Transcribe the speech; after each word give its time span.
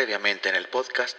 Previamente 0.00 0.48
en 0.48 0.54
el 0.54 0.66
podcast. 0.68 1.14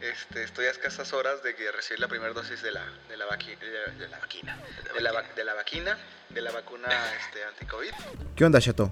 Este, 0.00 0.42
estoy 0.42 0.64
a 0.64 0.70
escasas 0.70 1.12
horas 1.12 1.42
de 1.42 1.54
que 1.54 1.70
recibir 1.70 2.00
la 2.00 2.08
primera 2.08 2.32
dosis 2.32 2.62
de 2.62 2.72
la, 2.72 2.82
de 3.06 3.18
la, 3.18 3.26
vaqui- 3.26 3.58
de, 3.58 3.98
de 4.02 4.08
la 4.08 4.18
vaquina. 4.18 4.56
De 4.94 5.02
la, 5.02 5.22
de 5.36 5.44
la 5.44 5.52
vaquina, 5.52 5.98
de 6.30 6.40
la 6.40 6.50
vacuna 6.50 6.88
este, 7.20 7.44
anti-COVID. 7.44 7.90
¿Qué 8.34 8.44
onda, 8.46 8.62
Chato? 8.62 8.90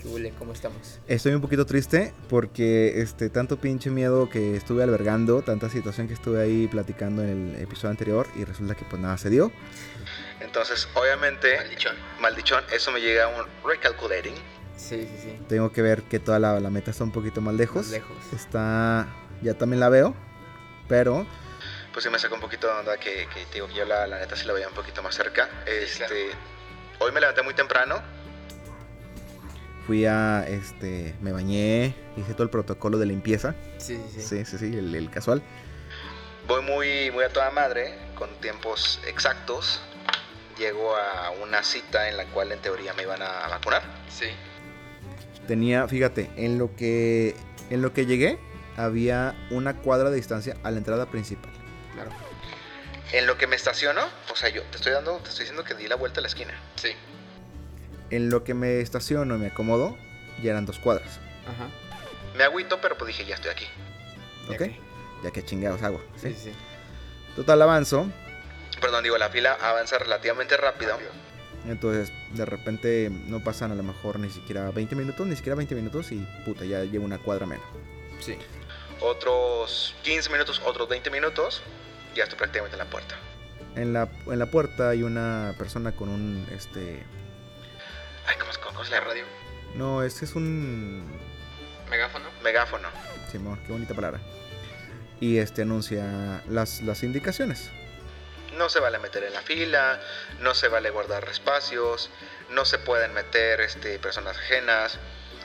¿Qué? 0.00 0.32
¿Cómo 0.38 0.52
estamos? 0.52 1.00
Estoy 1.08 1.32
un 1.32 1.40
poquito 1.40 1.66
triste 1.66 2.14
porque 2.28 3.00
este 3.02 3.28
tanto 3.28 3.56
pinche 3.56 3.90
miedo 3.90 4.30
que 4.30 4.54
estuve 4.56 4.84
albergando, 4.84 5.42
tanta 5.42 5.68
situación 5.68 6.06
que 6.06 6.14
estuve 6.14 6.40
ahí 6.40 6.68
platicando 6.68 7.24
en 7.24 7.56
el 7.56 7.62
episodio 7.62 7.90
anterior 7.90 8.28
y 8.36 8.44
resulta 8.44 8.76
que 8.76 8.84
pues 8.84 9.02
nada 9.02 9.18
se 9.18 9.30
dio. 9.30 9.50
Entonces, 10.38 10.88
obviamente, 10.94 11.56
Maldichón. 11.56 11.96
maldichón, 12.20 12.64
eso 12.70 12.92
me 12.92 13.00
llega 13.00 13.24
a 13.24 13.28
un 13.42 13.44
recalculating. 13.64 14.34
Sí, 14.76 15.02
sí, 15.02 15.18
sí. 15.22 15.38
Tengo 15.48 15.70
que 15.72 15.82
ver 15.82 16.02
que 16.02 16.18
toda 16.18 16.38
la, 16.38 16.58
la 16.60 16.70
meta 16.70 16.90
está 16.90 17.04
un 17.04 17.12
poquito 17.12 17.40
más 17.40 17.54
lejos. 17.54 17.82
Más 17.86 17.90
lejos. 17.90 18.16
Está, 18.34 19.06
ya 19.42 19.54
también 19.54 19.80
la 19.80 19.88
veo, 19.88 20.14
pero 20.88 21.26
Pues 21.92 22.04
sí 22.04 22.10
me 22.10 22.18
sacó 22.18 22.34
un 22.34 22.40
poquito 22.40 22.66
de 22.66 22.72
onda 22.80 22.96
que, 22.98 23.28
que 23.32 23.44
te 23.46 23.54
digo 23.54 23.68
que 23.68 23.74
yo 23.74 23.84
la, 23.84 24.06
la 24.06 24.18
neta 24.18 24.34
sí 24.36 24.46
la 24.46 24.52
veía 24.54 24.68
un 24.68 24.74
poquito 24.74 25.02
más 25.02 25.14
cerca. 25.14 25.48
Este, 25.66 26.30
Hoy 26.98 27.12
me 27.12 27.20
levanté 27.20 27.42
muy 27.42 27.54
temprano. 27.54 28.00
fui 29.86 30.06
a, 30.06 30.46
este, 30.48 31.14
me 31.20 31.32
bañé, 31.32 31.94
hice 32.16 32.32
todo 32.34 32.44
el 32.44 32.50
protocolo 32.50 32.98
de 32.98 33.06
limpieza. 33.06 33.54
Sí, 33.78 34.00
sí, 34.12 34.20
sí. 34.20 34.44
Sí, 34.44 34.44
sí, 34.44 34.58
sí, 34.58 34.76
el, 34.76 34.94
el 34.94 35.10
casual. 35.10 35.42
Voy 36.48 36.62
muy, 36.62 37.10
muy 37.12 37.24
a 37.24 37.28
toda 37.32 37.50
madre, 37.50 37.98
con 38.16 38.28
tiempos 38.40 39.00
exactos. 39.06 39.80
Llego 40.58 40.94
a 40.96 41.30
una 41.42 41.62
cita 41.62 42.08
en 42.08 42.16
la 42.16 42.24
cual 42.26 42.52
en 42.52 42.60
teoría 42.60 42.92
me 42.94 43.02
iban 43.02 43.22
a 43.22 43.48
vacunar. 43.48 43.82
Sí. 44.08 44.26
Tenía, 45.46 45.88
fíjate, 45.88 46.30
en 46.36 46.58
lo 46.58 46.74
que, 46.76 47.34
en 47.70 47.82
lo 47.82 47.92
que 47.92 48.06
llegué 48.06 48.38
había 48.76 49.34
una 49.50 49.76
cuadra 49.78 50.10
de 50.10 50.16
distancia 50.16 50.56
a 50.62 50.70
la 50.70 50.78
entrada 50.78 51.06
principal. 51.06 51.50
Claro. 51.94 52.10
En 53.12 53.26
lo 53.26 53.36
que 53.36 53.46
me 53.46 53.56
estaciono, 53.56 54.00
o 54.32 54.36
sea, 54.36 54.48
yo 54.48 54.62
te 54.64 54.76
estoy 54.76 54.92
dando, 54.92 55.16
te 55.18 55.28
estoy 55.28 55.44
diciendo 55.44 55.64
que 55.64 55.74
di 55.74 55.86
la 55.88 55.96
vuelta 55.96 56.20
a 56.20 56.22
la 56.22 56.28
esquina. 56.28 56.54
Sí. 56.76 56.92
En 58.10 58.30
lo 58.30 58.44
que 58.44 58.54
me 58.54 58.80
estaciono 58.80 59.36
y 59.36 59.38
me 59.38 59.46
acomodo, 59.48 59.96
ya 60.42 60.52
eran 60.52 60.64
dos 60.64 60.78
cuadras. 60.78 61.18
Ajá. 61.46 61.68
Me 62.36 62.44
agüito, 62.44 62.80
pero 62.80 62.96
pues 62.96 63.08
dije, 63.08 63.26
ya 63.26 63.34
estoy 63.34 63.50
aquí. 63.50 63.66
Ya 64.48 64.52
¿Ok? 64.54 64.58
que- 64.58 64.80
Ya 65.24 65.30
que 65.30 65.44
chingados 65.44 65.82
hago. 65.82 66.02
Sí, 66.16 66.30
¿sí? 66.32 66.36
sí. 66.44 66.52
Total 67.36 67.60
avanzo. 67.62 68.06
Perdón, 68.80 69.04
digo, 69.04 69.16
la 69.18 69.28
fila 69.28 69.56
avanza 69.60 69.98
relativamente 69.98 70.56
rápido. 70.56 70.96
Entonces, 71.66 72.12
de 72.32 72.44
repente 72.44 73.10
no 73.28 73.40
pasan 73.40 73.70
a 73.70 73.74
lo 73.74 73.82
mejor 73.82 74.18
ni 74.18 74.30
siquiera 74.30 74.70
20 74.70 74.96
minutos, 74.96 75.26
ni 75.26 75.36
siquiera 75.36 75.54
20 75.56 75.74
minutos 75.76 76.10
y 76.12 76.16
puta, 76.44 76.64
ya 76.64 76.82
llevo 76.84 77.04
una 77.04 77.18
cuadra 77.18 77.46
menos. 77.46 77.64
Sí. 78.20 78.36
Otros 79.00 79.94
15 80.02 80.30
minutos, 80.30 80.60
otros 80.64 80.88
20 80.88 81.10
minutos, 81.10 81.62
ya 82.14 82.24
estoy 82.24 82.38
prácticamente 82.38 82.74
en 82.76 82.78
la 82.84 82.90
puerta. 82.90 83.14
En 83.76 83.92
la, 83.92 84.08
en 84.26 84.38
la 84.38 84.46
puerta 84.46 84.90
hay 84.90 85.02
una 85.02 85.54
persona 85.58 85.92
con 85.92 86.08
un, 86.08 86.46
este... 86.52 87.02
Ay, 88.26 88.36
¿cómo, 88.38 88.50
es- 88.50 88.58
cómo 88.58 88.82
le 88.82 88.90
llama? 88.90 89.06
radio. 89.06 89.24
No, 89.76 90.02
este 90.02 90.24
es 90.24 90.34
un... 90.34 91.04
Megáfono. 91.90 92.26
Megáfono. 92.42 92.88
Simón, 93.30 93.60
qué 93.66 93.72
bonita 93.72 93.94
palabra. 93.94 94.20
Y 95.20 95.38
este 95.38 95.62
anuncia 95.62 96.42
las, 96.48 96.82
las 96.82 97.02
indicaciones. 97.02 97.70
No 98.56 98.68
se 98.68 98.80
vale 98.80 98.98
meter 98.98 99.24
en 99.24 99.32
la 99.32 99.40
fila, 99.42 100.00
no 100.40 100.54
se 100.54 100.68
vale 100.68 100.90
guardar 100.90 101.28
espacios, 101.28 102.10
no 102.50 102.64
se 102.64 102.78
pueden 102.78 103.12
meter 103.14 103.60
este, 103.60 103.98
personas 103.98 104.36
ajenas, 104.36 104.98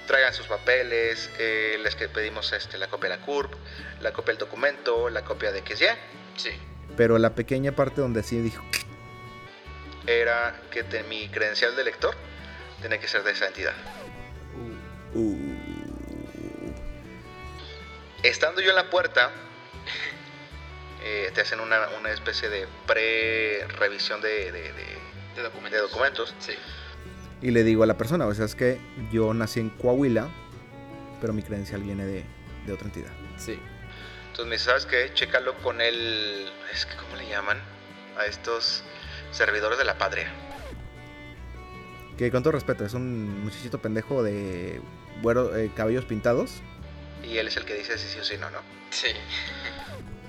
traigan 0.07 0.33
sus 0.33 0.47
papeles, 0.47 1.29
eh, 1.39 1.77
les 1.81 1.95
que 1.95 2.09
pedimos 2.09 2.51
este, 2.53 2.77
la 2.77 2.87
copia 2.87 3.09
de 3.09 3.17
la 3.17 3.25
CURP, 3.25 3.53
la 4.01 4.11
copia 4.11 4.33
del 4.33 4.39
documento, 4.39 5.09
la 5.09 5.23
copia 5.23 5.51
de 5.51 5.61
XY. 5.61 5.85
Sí. 6.35 6.49
Pero 6.95 7.17
la 7.17 7.33
pequeña 7.35 7.71
parte 7.71 8.01
donde 8.01 8.23
sí 8.23 8.39
dijo, 8.41 8.63
Era 10.05 10.55
que 10.71 10.83
te- 10.83 11.03
mi 11.03 11.27
credencial 11.29 11.75
de 11.75 11.83
lector 11.83 12.15
tenía 12.81 12.97
que 12.99 13.07
ser 13.07 13.23
de 13.23 13.31
esa 13.31 13.47
entidad. 13.47 13.73
Uh, 15.13 15.19
"Uh, 15.19 15.57
Estando 18.23 18.61
yo 18.61 18.69
en 18.71 18.75
la 18.77 18.89
puerta, 18.89 19.31
eh, 21.09 21.31
te 21.33 21.41
hacen 21.41 21.59
una, 21.59 21.87
una 21.99 22.11
especie 22.11 22.49
de 22.49 22.67
pre-revisión 22.85 24.21
de, 24.21 24.51
de- 24.51 24.73
de- 24.73 24.97
de 25.35 25.41
documentos. 25.41 25.71
de 25.71 25.87
documentos. 25.87 26.35
Sí. 26.39 26.53
Y 27.41 27.51
le 27.51 27.63
digo 27.63 27.83
a 27.83 27.85
la 27.85 27.97
persona, 27.97 28.25
o 28.25 28.33
sea, 28.33 28.45
es 28.45 28.55
que 28.55 28.79
yo 29.11 29.33
nací 29.33 29.59
en 29.59 29.69
Coahuila, 29.69 30.27
pero 31.21 31.33
mi 31.33 31.43
credencial 31.43 31.81
viene 31.83 32.05
de, 32.05 32.25
de 32.65 32.73
otra 32.73 32.87
entidad. 32.87 33.11
Sí. 33.37 33.59
Entonces 34.27 34.45
me 34.47 34.55
dice, 34.55 34.65
¿sabes 34.65 34.85
qué? 34.85 35.11
Chécalo 35.13 35.53
con 35.61 35.79
el... 35.81 36.51
Es 36.73 36.85
que, 36.85 36.95
¿cómo 36.97 37.15
le 37.15 37.27
llaman? 37.29 37.59
A 38.17 38.25
estos 38.25 38.83
servidores 39.31 39.77
de 39.77 39.85
la 39.85 39.97
patria. 39.97 40.31
Que 42.17 42.31
con 42.31 42.41
todo 42.41 42.53
respeto, 42.53 42.83
es 42.83 42.93
un 42.95 43.43
muchachito 43.43 43.79
pendejo 43.79 44.23
de 44.23 44.81
güero, 45.21 45.55
eh, 45.55 45.71
cabellos 45.75 46.05
pintados. 46.05 46.61
Y 47.23 47.37
él 47.37 47.47
es 47.47 47.57
el 47.57 47.65
que 47.65 47.75
dice 47.75 47.97
si 47.99 48.07
sí 48.07 48.19
o 48.19 48.23
si 48.23 48.37
no, 48.37 48.49
¿no? 48.49 48.59
Sí. 48.89 49.07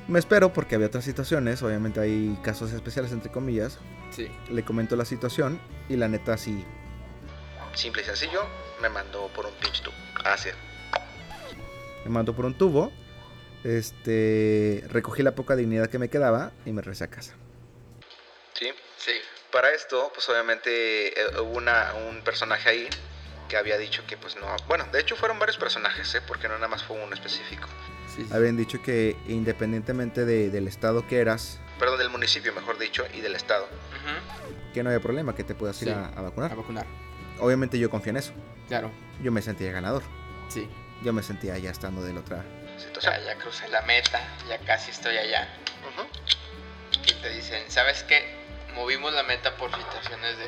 Me 0.09 0.19
espero 0.19 0.53
porque 0.53 0.75
había 0.75 0.87
otras 0.87 1.05
situaciones, 1.05 1.63
obviamente 1.63 2.01
hay 2.01 2.39
casos 2.43 2.73
especiales 2.73 3.13
entre 3.13 3.31
comillas. 3.31 3.79
Sí. 4.11 4.31
Le 4.51 4.65
comento 4.65 4.97
la 4.97 5.05
situación 5.05 5.61
y 5.89 5.97
la 5.97 6.09
neta 6.09 6.37
sí, 6.39 6.65
Simple 7.75 8.03
y 8.03 8.05
sencillo, 8.05 8.45
me 8.83 8.89
mandó 8.89 9.29
por 9.29 9.47
un 9.47 9.53
pinch 9.55 9.83
tubo. 9.83 9.95
Así. 10.25 10.49
me 12.05 12.11
mandó 12.11 12.35
por 12.35 12.45
un 12.45 12.59
tubo. 12.59 12.91
Este, 13.63 14.83
recogí 14.89 15.23
la 15.23 15.37
poca 15.37 15.55
dignidad 15.55 15.89
que 15.89 15.99
me 15.99 16.09
quedaba 16.09 16.51
y 16.65 16.73
me 16.73 16.83
regresé 16.83 17.05
a 17.05 17.11
casa. 17.11 17.35
¿Sí? 18.55 18.73
Sí. 18.97 19.13
Para 19.53 19.71
esto, 19.71 20.11
pues 20.13 20.29
obviamente 20.29 21.21
eh, 21.21 21.41
hubo 21.41 21.57
una, 21.57 21.95
un 22.09 22.23
personaje 22.23 22.69
ahí 22.69 22.89
que 23.49 23.57
había 23.57 23.79
dicho 23.79 24.03
que 24.09 24.17
pues 24.17 24.37
no... 24.37 24.47
Bueno, 24.67 24.85
de 24.93 25.01
hecho 25.01 25.15
fueron 25.15 25.39
varios 25.39 25.57
personajes, 25.57 26.13
¿eh? 26.17 26.21
Porque 26.27 26.49
no 26.49 26.55
nada 26.55 26.69
más 26.69 26.83
fue 26.83 26.97
uno 27.01 27.15
específico. 27.15 27.69
Sí. 28.19 28.25
sí. 28.29 28.35
Habían 28.35 28.57
dicho 28.57 28.83
que 28.83 29.17
independientemente 29.29 30.25
de- 30.25 30.51
del 30.51 30.69
estado 30.69 31.07
que 31.07 31.19
eras, 31.21 31.59
Perdón, 31.79 31.99
del 31.99 32.11
municipio, 32.11 32.53
mejor 32.53 32.77
dicho, 32.79 33.05
y 33.15 33.21
del 33.21 33.37
estado. 33.37 33.67
Que 34.75 34.83
no 34.83 34.91
había 34.91 35.01
problema, 35.01 35.35
que 35.35 35.45
te 35.45 35.55
puedas 35.55 35.81
ir 35.83 35.89
Sí. 35.89 35.95
a, 35.95 36.07
a 36.09 36.21
vacunar. 36.23 36.51
A 36.53 36.55
vacunar. 36.57 36.87
Obviamente 37.41 37.79
yo 37.79 37.89
confío 37.89 38.11
en 38.11 38.17
eso. 38.17 38.33
Claro. 38.67 38.91
Yo 39.23 39.31
me 39.33 39.41
sentía 39.43 39.71
ganador. 39.73 40.03
Sí. 40.49 40.69
Yo 41.05 41.13
me 41.13 41.23
sentía 41.23 41.57
ya 41.59 41.71
estando 41.71 42.03
del 42.03 42.19
otra. 42.19 42.45
Situación. 42.79 43.15
Ya, 43.25 43.35
ya 43.35 43.39
crucé 43.39 43.69
la 43.69 43.83
meta, 43.83 44.21
ya 44.49 44.59
casi 44.59 44.91
estoy 44.91 45.17
allá. 45.17 45.49
Y 47.07 47.13
te 47.23 47.29
dicen, 47.31 47.63
¿sabes 47.69 48.03
qué? 48.05 48.37
Movimos 48.75 49.13
la 49.15 49.23
meta 49.23 49.57
por 49.57 49.71
situaciones 49.75 50.37
de... 50.39 50.45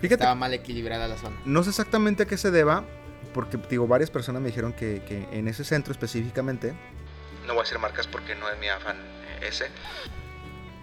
Fíjate, 0.00 0.14
Estaba 0.22 0.34
mal 0.34 0.52
equilibrada 0.54 1.06
la 1.08 1.16
zona. 1.16 1.36
no 1.44 1.62
sé 1.62 1.70
exactamente 1.70 2.24
a 2.24 2.26
qué 2.26 2.36
se 2.36 2.50
deba, 2.50 2.84
porque 3.34 3.58
digo, 3.68 3.86
varias 3.86 4.10
personas 4.10 4.42
me 4.42 4.48
dijeron 4.48 4.72
que, 4.72 5.02
que 5.06 5.26
en 5.32 5.48
ese 5.48 5.64
centro 5.64 5.92
específicamente 5.92 6.74
No 7.46 7.54
voy 7.54 7.60
a 7.60 7.62
decir 7.62 7.78
marcas 7.78 8.06
porque 8.06 8.34
no 8.34 8.48
es 8.48 8.58
mi 8.58 8.68
afán 8.68 8.96
eh, 9.40 9.46
ese. 9.48 9.66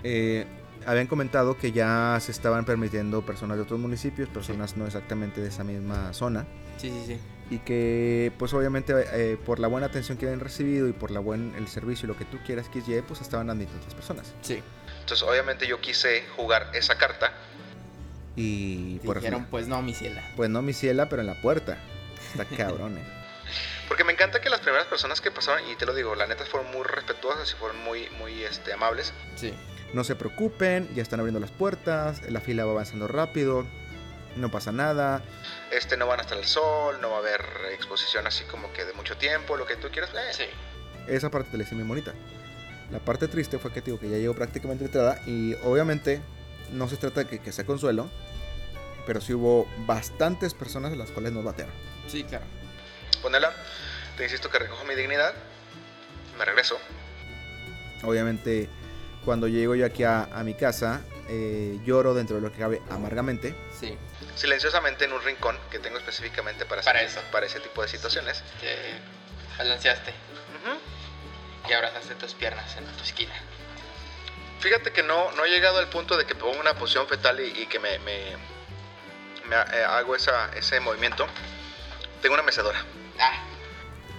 eh, 0.03 0.46
habían 0.86 1.08
comentado 1.08 1.58
que 1.58 1.72
ya 1.74 2.18
se 2.22 2.31
estaban 2.31 2.64
permitiendo 2.64 3.26
personas 3.26 3.58
de 3.58 3.64
otros 3.64 3.80
municipios, 3.80 4.30
personas 4.30 4.78
no 4.78 4.86
exactamente 4.86 5.42
de 5.42 5.50
esa 5.50 5.64
misma 5.66 6.14
zona, 6.14 6.46
Sí, 6.78 6.90
sí, 6.90 7.03
sí. 7.08 7.20
y 7.50 7.58
que 7.59 8.31
pues 8.38 8.53
obviamente 8.53 8.94
eh, 9.14 9.38
por 9.46 9.59
la 9.59 9.68
buena 9.68 9.88
atención 9.88 10.18
que 10.18 10.26
habían 10.28 10.40
recibido 10.40 10.88
y 10.88 10.94
por 10.94 11.12
la 11.12 11.20
buen 11.20 11.53
el 11.58 11.68
servicio 11.68 12.06
y 12.06 12.08
lo 12.08 12.18
que 12.18 12.24
tú 12.26 12.38
quieras 12.46 12.70
que 12.70 12.81
lleve, 12.81 13.03
pues 13.03 13.20
estaban 13.22 13.50
admitiendo 13.50 13.80
otras 13.81 13.96
personas. 13.96 14.34
Sí. 14.42 14.62
Entonces, 15.02 15.28
obviamente 15.28 15.68
yo 15.68 15.80
quise 15.81 16.24
jugar 16.36 16.70
esa 16.74 16.97
carta. 16.97 17.31
Y 18.36 19.00
por 19.00 19.18
Dijeron, 19.18 19.47
pues 19.50 19.68
no, 19.68 19.81
mi 19.81 19.94
ciela. 19.94 20.22
pues 20.36 20.50
no 20.50 20.62
mi 20.62 20.74
ciela, 20.74 21.09
pero 21.09 21.22
en 21.22 21.28
la 21.28 21.42
puerta. 21.42 21.78
Está 22.32 22.46
cabrón, 22.46 22.98
eh. 22.98 23.04
Porque 23.88 24.04
me 24.04 24.12
encanta 24.12 24.42
que 24.42 24.50
las 24.50 24.60
primeras 24.60 24.88
personas 24.88 25.22
que 25.22 25.32
pasaron, 25.32 25.70
y 25.70 25.76
te 25.76 25.85
lo 25.85 25.94
digo, 25.94 26.14
la 26.16 26.28
neta 26.28 26.46
fueron 26.46 26.72
muy 26.72 26.84
respetuosas 26.84 27.50
y 27.52 27.56
fueron 27.56 27.82
muy, 27.84 28.09
muy 28.18 28.44
este, 28.44 28.74
amables. 28.74 29.14
Sí. 29.35 29.53
No 29.94 30.03
se 30.03 30.16
preocupen, 30.16 30.94
ya 30.94 31.02
están 31.02 31.22
abriendo 31.22 31.40
las 31.40 31.52
puertas, 31.52 32.22
la 32.29 32.41
fila 32.41 32.66
va 32.66 32.72
avanzando 32.74 33.08
rápido, 33.08 33.66
no 34.35 34.52
pasa 34.52 34.74
nada. 34.74 35.24
Este, 35.72 35.96
no 35.96 36.08
van 36.08 36.20
a 36.20 36.24
estar 36.24 36.38
el 36.38 36.44
sol, 36.46 36.97
no 37.02 37.09
va 37.12 37.16
a 37.18 37.20
haber 37.20 37.41
exposición 37.74 38.28
así 38.28 38.44
como 38.46 38.73
que 38.73 38.84
de 38.84 38.91
mucho 38.94 39.16
tiempo, 39.16 39.56
lo 39.56 39.66
que 39.66 39.78
tú 39.78 39.88
quieras. 39.90 40.09
eh, 40.14 40.34
Sí. 40.34 40.44
Esa 41.08 41.32
parte 41.32 41.52
te 41.52 41.58
la 41.58 41.64
hice 41.64 41.76
muy 41.76 41.85
bonita. 41.85 42.14
La 42.91 43.00
parte 43.00 43.30
triste 43.30 43.58
fue 43.59 43.72
que 43.72 43.82
te 43.82 43.91
digo 43.91 44.00
que 44.00 44.09
ya 44.09 44.18
llegó 44.18 44.34
prácticamente 44.34 44.84
entrada 44.84 45.22
y 45.26 45.53
obviamente 45.64 46.22
no 46.73 46.90
se 46.90 46.97
trata 46.97 47.22
de 47.22 47.28
que, 47.28 47.40
que 47.40 47.53
sea 47.53 47.66
consuelo, 47.66 48.09
pero 49.06 49.22
sí 49.22 49.34
hubo 49.34 49.70
bastantes 49.85 50.53
personas 50.53 50.91
a 50.91 50.96
las 50.97 51.12
cuales 51.12 51.32
nos 51.32 51.46
batearon. 51.46 51.73
Sí, 52.08 52.24
claro. 52.24 52.46
Ponela, 53.22 53.52
te 54.16 54.24
insisto 54.24 54.50
que 54.50 54.59
recojo 54.59 54.84
mi 54.86 54.96
dignidad, 54.96 55.34
me 56.38 56.46
regreso. 56.46 56.80
Obviamente 58.04 58.70
cuando 59.26 59.48
llego 59.48 59.76
yo 59.76 59.86
aquí 59.86 60.04
a, 60.04 60.24
a 60.24 60.44
mi 60.44 60.54
casa, 60.54 61.02
eh, 61.28 61.78
lloro 61.84 62.14
dentro 62.14 62.38
de 62.38 62.42
lo 62.42 62.52
que 62.52 62.59
cabe 62.59 62.82
amargamente. 62.90 63.54
Sí. 63.78 63.98
Silenciosamente 64.36 65.04
en 65.06 65.12
un 65.14 65.22
rincón 65.22 65.58
que 65.70 65.80
tengo 65.80 65.98
específicamente 65.98 66.66
para, 66.66 66.82
Para 66.84 67.02
ese- 67.02 67.20
eso. 67.20 67.28
para 67.32 67.46
ese 67.48 67.59
tipo 67.59 67.82
de 67.82 67.88
situaciones. 67.90 68.42
Que 68.62 68.76
balanceaste 69.58 70.14
y 71.68 71.74
abrazaste 71.74 72.16
tus 72.16 72.34
piernas 72.36 72.78
en 72.78 72.86
tu 72.86 73.04
esquina. 73.04 73.34
Fíjate 74.62 74.92
que 74.94 75.04
no, 75.04 75.32
no 75.34 75.44
he 75.44 75.50
llegado 75.50 75.80
al 75.80 75.90
punto 75.90 76.16
de 76.16 76.26
que 76.26 76.34
pongo 76.36 76.58
una 76.59 76.76
posición 76.76 77.08
fetal 77.08 77.40
y, 77.42 77.64
y 77.64 77.66
que 77.68 77.80
me, 77.80 78.00
me- 78.00 78.38
me 79.50 79.56
ha- 79.56 79.68
eh, 79.74 79.84
hago 79.84 80.16
esa, 80.16 80.50
ese 80.56 80.80
movimiento. 80.80 81.28
Tengo 82.22 82.35
una 82.35 82.43
mecedora. 82.43 82.79
Ah, 83.19 83.43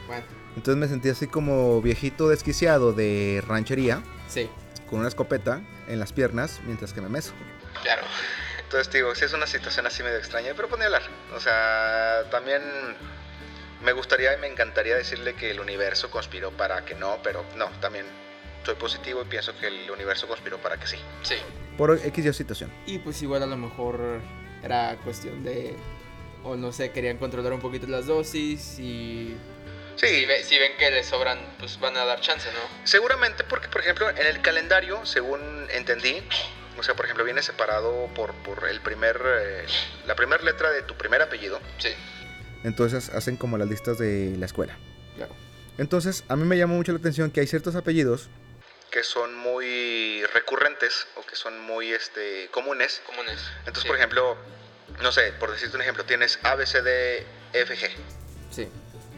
bueno, 0.06 0.24
Entonces 0.56 0.76
me 0.76 0.88
sentí 0.88 1.08
así 1.08 1.26
como 1.26 1.80
viejito 1.82 2.28
desquiciado 2.28 2.92
de 2.92 3.42
ranchería, 3.46 4.02
sí, 4.28 4.50
con 4.88 5.00
una 5.00 5.08
escopeta 5.08 5.60
en 5.86 5.98
las 6.00 6.12
piernas 6.12 6.60
mientras 6.64 6.92
que 6.92 7.00
me 7.00 7.08
meso. 7.08 7.32
claro. 7.82 8.02
Entonces, 8.62 8.90
te 8.90 8.98
digo, 8.98 9.14
sí 9.14 9.24
es 9.24 9.32
una 9.32 9.46
situación 9.46 9.86
así 9.86 10.02
medio 10.02 10.18
extraña, 10.18 10.52
pero 10.54 10.68
pues 10.68 10.78
ni 10.78 10.84
hablar. 10.84 11.00
O 11.34 11.40
sea, 11.40 12.24
también 12.30 12.60
me 13.82 13.92
gustaría 13.92 14.34
y 14.34 14.38
me 14.38 14.46
encantaría 14.46 14.94
decirle 14.94 15.32
que 15.34 15.50
el 15.50 15.60
universo 15.60 16.10
conspiró 16.10 16.50
para 16.50 16.84
que 16.84 16.94
no, 16.94 17.16
pero 17.22 17.46
no, 17.56 17.70
también 17.80 18.04
soy 18.64 18.74
positivo 18.74 19.22
y 19.22 19.24
pienso 19.24 19.56
que 19.58 19.68
el 19.68 19.90
universo 19.90 20.28
conspiró 20.28 20.58
para 20.58 20.76
que 20.76 20.86
sí. 20.86 20.98
Sí. 21.22 21.36
Por 21.78 21.98
X 21.98 22.26
y 22.26 22.32
situación. 22.34 22.70
Y 22.84 22.98
pues 22.98 23.22
igual 23.22 23.42
a 23.42 23.46
lo 23.46 23.56
mejor 23.56 24.20
era 24.62 24.98
cuestión 25.02 25.42
de, 25.42 25.74
o 26.48 26.56
no 26.56 26.72
sé, 26.72 26.90
querían 26.92 27.18
controlar 27.18 27.52
un 27.52 27.60
poquito 27.60 27.86
las 27.86 28.06
dosis 28.06 28.78
y... 28.78 29.36
Sí, 29.96 30.06
Si, 30.06 30.26
ve- 30.26 30.44
si 30.44 30.58
ven 30.58 30.72
que 30.78 30.90
les 30.90 31.06
sobran, 31.06 31.38
pues 31.58 31.78
van 31.80 31.96
a 31.96 32.04
dar 32.04 32.20
chance, 32.20 32.48
¿no? 32.52 32.86
seguramente 32.86 33.42
porque, 33.44 33.68
por 33.68 33.80
ejemplo, 33.80 34.08
en 34.10 34.18
el 34.26 34.40
calendario, 34.42 35.04
según 35.04 35.40
entendí, 35.70 36.22
o 36.78 36.82
sea, 36.84 36.94
por 36.94 37.04
ejemplo, 37.06 37.24
viene 37.24 37.42
separado 37.42 38.08
por, 38.14 38.32
por 38.44 38.68
el 38.68 38.80
primer, 38.80 39.20
eh, 39.24 39.66
la 40.06 40.14
primera 40.14 40.42
letra 40.42 40.70
de 40.70 40.82
tu 40.82 40.94
primer 40.94 41.20
apellido. 41.22 41.60
Sí. 41.78 41.88
Entonces 42.64 43.08
hacen 43.10 43.36
como 43.36 43.58
las 43.58 43.68
listas 43.68 43.98
de 43.98 44.36
la 44.38 44.46
escuela. 44.46 44.76
Claro. 45.16 45.34
Entonces 45.78 46.22
a 46.28 46.36
mí 46.36 46.44
me 46.44 46.56
llamó 46.56 46.74
mucho 46.76 46.92
la 46.92 46.98
atención 46.98 47.30
que 47.30 47.40
hay 47.40 47.46
ciertos 47.46 47.74
apellidos 47.76 48.28
que 48.90 49.02
son 49.04 49.36
muy 49.36 50.22
recurrentes 50.32 51.06
o 51.16 51.22
que 51.26 51.36
son 51.36 51.60
muy 51.60 51.92
este, 51.92 52.48
comunes. 52.52 53.02
Comunes. 53.04 53.38
Entonces, 53.60 53.82
Sí. 53.82 53.88
por 53.88 53.96
ejemplo, 53.98 54.36
no 55.02 55.12
sé, 55.12 55.32
por 55.38 55.50
decirte 55.50 55.76
un 55.76 55.82
ejemplo, 55.82 56.04
tienes 56.04 56.38
A, 56.42 56.54
B, 56.54 56.66
C, 56.66 56.82
D, 56.82 57.18
E, 57.18 57.26
F, 57.52 57.74
G. 57.76 57.90
Sí, 58.50 58.68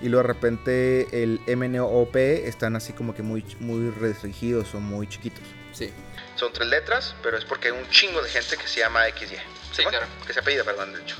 y 0.02 0.08
luego 0.08 0.26
de 0.26 0.32
repente 0.34 1.22
el 1.22 1.40
MNOP 1.46 2.16
están 2.16 2.76
así 2.76 2.92
como 2.92 3.14
que 3.14 3.22
muy, 3.22 3.44
muy 3.60 3.90
restringidos 3.90 4.74
o 4.74 4.80
muy 4.80 5.06
chiquitos. 5.08 5.42
sí, 5.72 5.92
Son 6.36 6.52
tres 6.52 6.68
letras, 6.68 7.14
pero 7.22 7.36
es 7.36 7.44
porque 7.44 7.68
hay 7.68 7.74
un 7.74 7.88
chingo 7.90 8.22
de 8.22 8.28
gente 8.30 8.56
que 8.56 8.66
se 8.66 8.80
llama 8.80 9.02
XY. 9.06 9.36
Sí, 9.72 9.84
claro. 9.84 10.06
Que 10.26 10.32
se 10.32 10.40
apellida, 10.40 10.64
perdón, 10.64 10.92
de 10.94 11.02
hecho. 11.02 11.16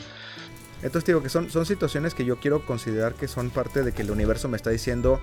Entonces 0.82 1.04
digo 1.04 1.22
que 1.22 1.28
son, 1.28 1.50
son 1.50 1.66
situaciones 1.66 2.14
que 2.14 2.24
yo 2.24 2.40
quiero 2.40 2.64
considerar 2.64 3.12
que 3.14 3.28
son 3.28 3.50
parte 3.50 3.82
de 3.82 3.92
que 3.92 4.00
el 4.02 4.10
universo 4.10 4.48
me 4.48 4.56
está 4.56 4.70
diciendo, 4.70 5.20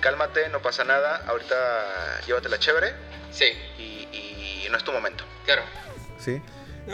Cálmate, 0.00 0.48
no 0.50 0.62
pasa 0.62 0.84
nada, 0.84 1.24
ahorita 1.26 2.20
llévatela 2.26 2.58
chévere 2.60 2.92
Sí, 3.32 3.46
y, 3.78 4.62
y 4.64 4.68
no 4.70 4.76
es 4.76 4.84
tu 4.84 4.92
momento. 4.92 5.24
claro. 5.44 5.62
¿sí? 6.20 6.40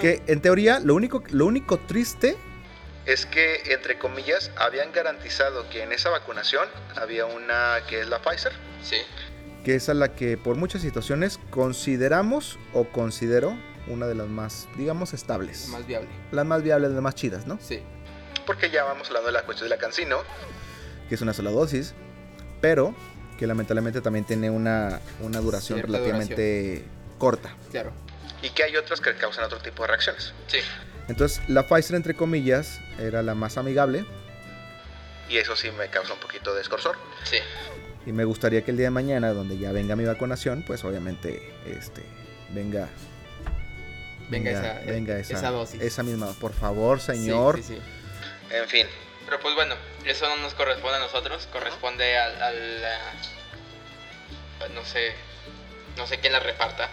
Que 0.00 0.23
en 0.26 0.40
teoría 0.40 0.81
lo 0.81 0.94
único, 0.94 1.23
lo 1.31 1.46
único 1.46 1.79
triste, 1.79 2.37
Es 3.06 3.25
que, 3.25 3.73
entre 3.73 3.99
comillas, 3.99 4.50
habían 4.56 4.93
garantizado 4.93 5.69
que 5.70 5.82
en 5.82 5.93
esa 5.93 6.11
vacunación 6.11 6.69
había 6.96 7.25
una 7.25 7.79
que 7.88 8.00
es 8.00 8.08
la 8.08 8.20
Pfizer. 8.20 8.52
Sí, 8.82 8.96
que 9.64 9.75
es 9.75 9.88
a 9.88 9.94
la 9.94 10.14
que 10.14 10.37
por 10.37 10.56
muchas 10.56 10.82
situaciones 10.82 11.38
consideramos 11.50 12.58
o 12.75 12.85
considero 12.85 13.56
una 13.87 14.06
de 14.06 14.14
las 14.14 14.29
más, 14.29 14.69
digamos, 14.76 15.14
estables. 15.14 15.69
más 15.69 15.87
viable. 15.87 16.08
Las 16.32 16.44
más 16.44 16.62
viables, 16.62 16.91
las 16.91 17.00
más 17.02 17.14
chidas, 17.14 17.46
¿no? 17.46 17.58
Sí, 17.62 17.81
Porque 18.46 18.70
ya 18.70 18.84
vamos 18.84 19.08
hablando 19.08 19.29
de 19.29 19.32
la 19.32 19.43
cuestión 19.44 19.69
de 19.70 19.75
la 19.75 19.81
cancino. 19.81 20.19
Que 21.08 21.14
es 21.14 21.20
una 21.23 21.32
sola 21.32 21.50
dosis, 21.50 21.94
pero 22.61 22.94
que 23.38 23.46
lamentablemente 23.46 24.00
también 24.02 24.26
tiene 24.26 24.50
una, 24.50 25.00
una 25.20 25.41
duración 25.41 25.79
Cierta 25.79 25.93
relativamente 25.93 26.84
corta. 27.19 27.55
claro. 27.70 27.93
Y 28.43 28.50
que 28.50 28.62
hay 28.64 28.76
otras 28.76 29.00
que 29.00 29.14
causan 29.14 29.44
otro 29.44 29.58
tipo 29.58 29.82
de 29.82 29.88
reacciones. 29.88 30.32
sí. 30.46 30.58
Entonces, 31.08 31.40
la 31.49 31.67
Pfizer, 31.67 31.96
entre 31.96 32.12
comillas, 32.14 32.81
era 32.99 33.23
la 33.23 33.35
más 33.35 33.56
amigable 33.56 34.05
Y 35.31 35.38
eso 35.38 35.56
sí 35.56 35.70
me 35.70 35.88
causa 35.88 36.12
un 36.12 36.20
poquito 36.20 36.55
de 36.55 36.61
escorsor. 36.61 36.96
Sí, 37.25 37.38
y 38.06 38.12
me 38.12 38.25
gustaría 38.25 38.62
que 38.62 38.70
el 38.73 38.76
día 38.76 38.87
de 38.87 38.90
mañana, 38.90 39.32
donde 39.32 39.56
ya 39.58 39.73
venga 39.73 39.96
mi 39.96 40.05
vacunación, 40.05 40.62
pues 40.67 40.85
obviamente 40.85 41.55
este, 41.67 42.02
venga. 42.50 42.88
Venga 44.29 44.50
esa- 44.50 44.81
venga 44.84 45.19
esa, 45.19 45.34
esa 45.34 45.50
dosis. 45.50 45.81
Esa 45.81 46.02
misma. 46.02 46.32
Por 46.34 46.52
favor, 46.52 47.00
Sí, 47.00 47.06
señor. 47.12 47.56
Sí, 47.56 47.62
sí, 47.62 47.79
En 48.50 48.69
fin, 48.69 48.87
pero 49.25 49.41
pues 49.41 49.55
bueno, 49.55 49.75
eso 50.05 50.26
no 50.29 50.37
nos 50.43 50.52
corresponde 50.55 50.96
a 50.99 51.00
nosotros, 51.00 51.49
corresponde 51.52 52.19
al... 52.19 52.43
al, 52.43 52.84
ah, 52.84 53.12
no 54.75 54.84
sé, 54.84 55.12
no 55.96 56.06
sé 56.06 56.19
quién 56.20 56.32
la 56.34 56.41
reparta. 56.41 56.91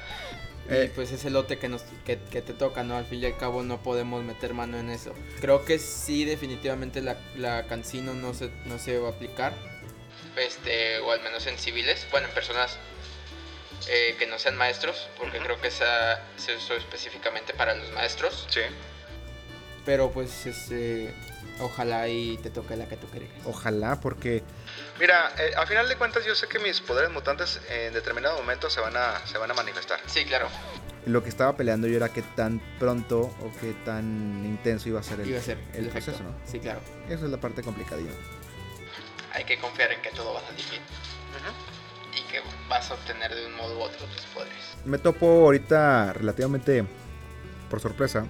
Y 0.69 0.73
Eh, 0.73 0.91
pues 0.95 1.11
ese 1.11 1.29
lote 1.29 1.59
que, 1.59 1.69
nos, 1.69 1.83
que, 2.05 2.19
que 2.19 2.41
te 2.41 2.53
toca, 2.53 2.83
¿no? 2.83 2.97
Al 2.97 3.05
fin 3.05 3.21
y 3.21 3.25
al 3.25 3.37
cabo 3.37 3.63
no 3.63 3.81
podemos 3.83 4.23
meter 4.23 4.53
mano 4.53 4.77
en 4.79 4.89
eso. 4.89 5.13
Creo 5.39 5.63
que 5.65 5.77
sí, 5.79 6.25
definitivamente 6.25 7.01
la, 7.01 7.17
la 7.35 7.67
cancino 7.67 8.13
no 8.13 8.33
se, 8.33 8.49
no 8.65 8.79
se 8.79 8.97
va 8.97 9.09
a 9.09 9.11
aplicar. 9.11 9.53
este, 10.37 10.99
o 10.99 11.11
al 11.11 11.21
menos 11.21 11.45
en 11.47 11.57
civiles, 11.57 12.07
bueno, 12.11 12.27
en 12.27 12.33
personas 12.33 12.77
eh, 13.87 14.15
que 14.17 14.25
no 14.27 14.39
sean 14.39 14.57
maestros, 14.57 15.07
porque 15.17 15.39
creo 15.39 15.59
que 15.61 15.67
esa 15.67 16.21
se 16.37 16.55
usó 16.55 16.75
específicamente 16.75 17.53
para 17.53 17.75
los 17.75 17.91
maestros. 17.91 18.47
sí. 18.49 18.61
Pero 19.85 20.11
pues 20.11 20.45
este, 20.47 21.13
ojalá 21.59 22.07
y 22.07 22.37
te 22.37 22.49
toque 22.49 22.75
la 22.75 22.87
que 22.87 22.97
tú 22.97 23.09
querías. 23.11 23.31
Ojalá, 23.45 23.99
porque 24.01 24.43
Mira, 24.99 25.31
eh, 25.37 25.51
a 25.55 25.65
final 25.67 25.87
de 25.87 25.95
cuentas 25.95 26.25
yo 26.25 26.33
sé 26.35 26.47
que 26.47 26.57
mis 26.59 26.81
poderes 26.81 27.11
mutantes 27.11 27.59
en 27.69 27.93
determinado 27.93 28.37
momento 28.37 28.69
se 28.69 28.79
van 28.81 28.97
a, 28.97 29.25
se 29.27 29.37
van 29.37 29.51
a 29.51 29.53
manifestar. 29.53 29.99
Sí, 30.07 30.25
claro. 30.25 30.47
lo 31.05 31.21
que 31.21 31.29
estaba 31.29 31.55
peleando 31.55 31.87
yo 31.87 31.97
era 31.97 32.09
qué 32.09 32.23
tan 32.35 32.59
pronto 32.79 33.19
o 33.21 33.51
qué 33.61 33.73
tan 33.85 34.43
intenso 34.43 34.89
iba 34.89 34.99
a 34.99 35.03
ser 35.03 35.19
el, 35.19 35.29
Iba 35.29 35.39
a 35.39 35.43
ser 35.43 35.59
el 35.73 35.85
efecto. 35.87 36.11
proceso, 36.11 36.23
¿no? 36.23 36.33
Sí, 36.51 36.59
claro. 36.59 36.79
Eso 37.07 37.25
es 37.25 37.31
la 37.31 37.37
parte 37.37 37.61
complicadilla. 37.61 38.09
Hay 39.33 39.43
que 39.43 39.59
confiar 39.59 39.91
en 39.91 40.01
que 40.01 40.09
todo 40.11 40.33
va 40.33 40.39
a 40.39 40.43
salir 40.47 40.65
bien 40.69 40.81
Ujú. 40.81 42.17
y 42.17 42.31
que 42.31 42.39
vas 42.69 42.89
a 42.89 42.95
obtener 42.95 43.35
de 43.35 43.45
un 43.45 43.53
modo 43.55 43.77
u 43.77 43.81
otro 43.83 44.03
tus 44.07 44.21
poderes. 44.33 44.55
Me 44.85 44.97
topo 44.97 45.27
ahorita 45.27 46.13
relativamente 46.13 46.85
por 47.69 47.79
sorpresa 47.81 48.25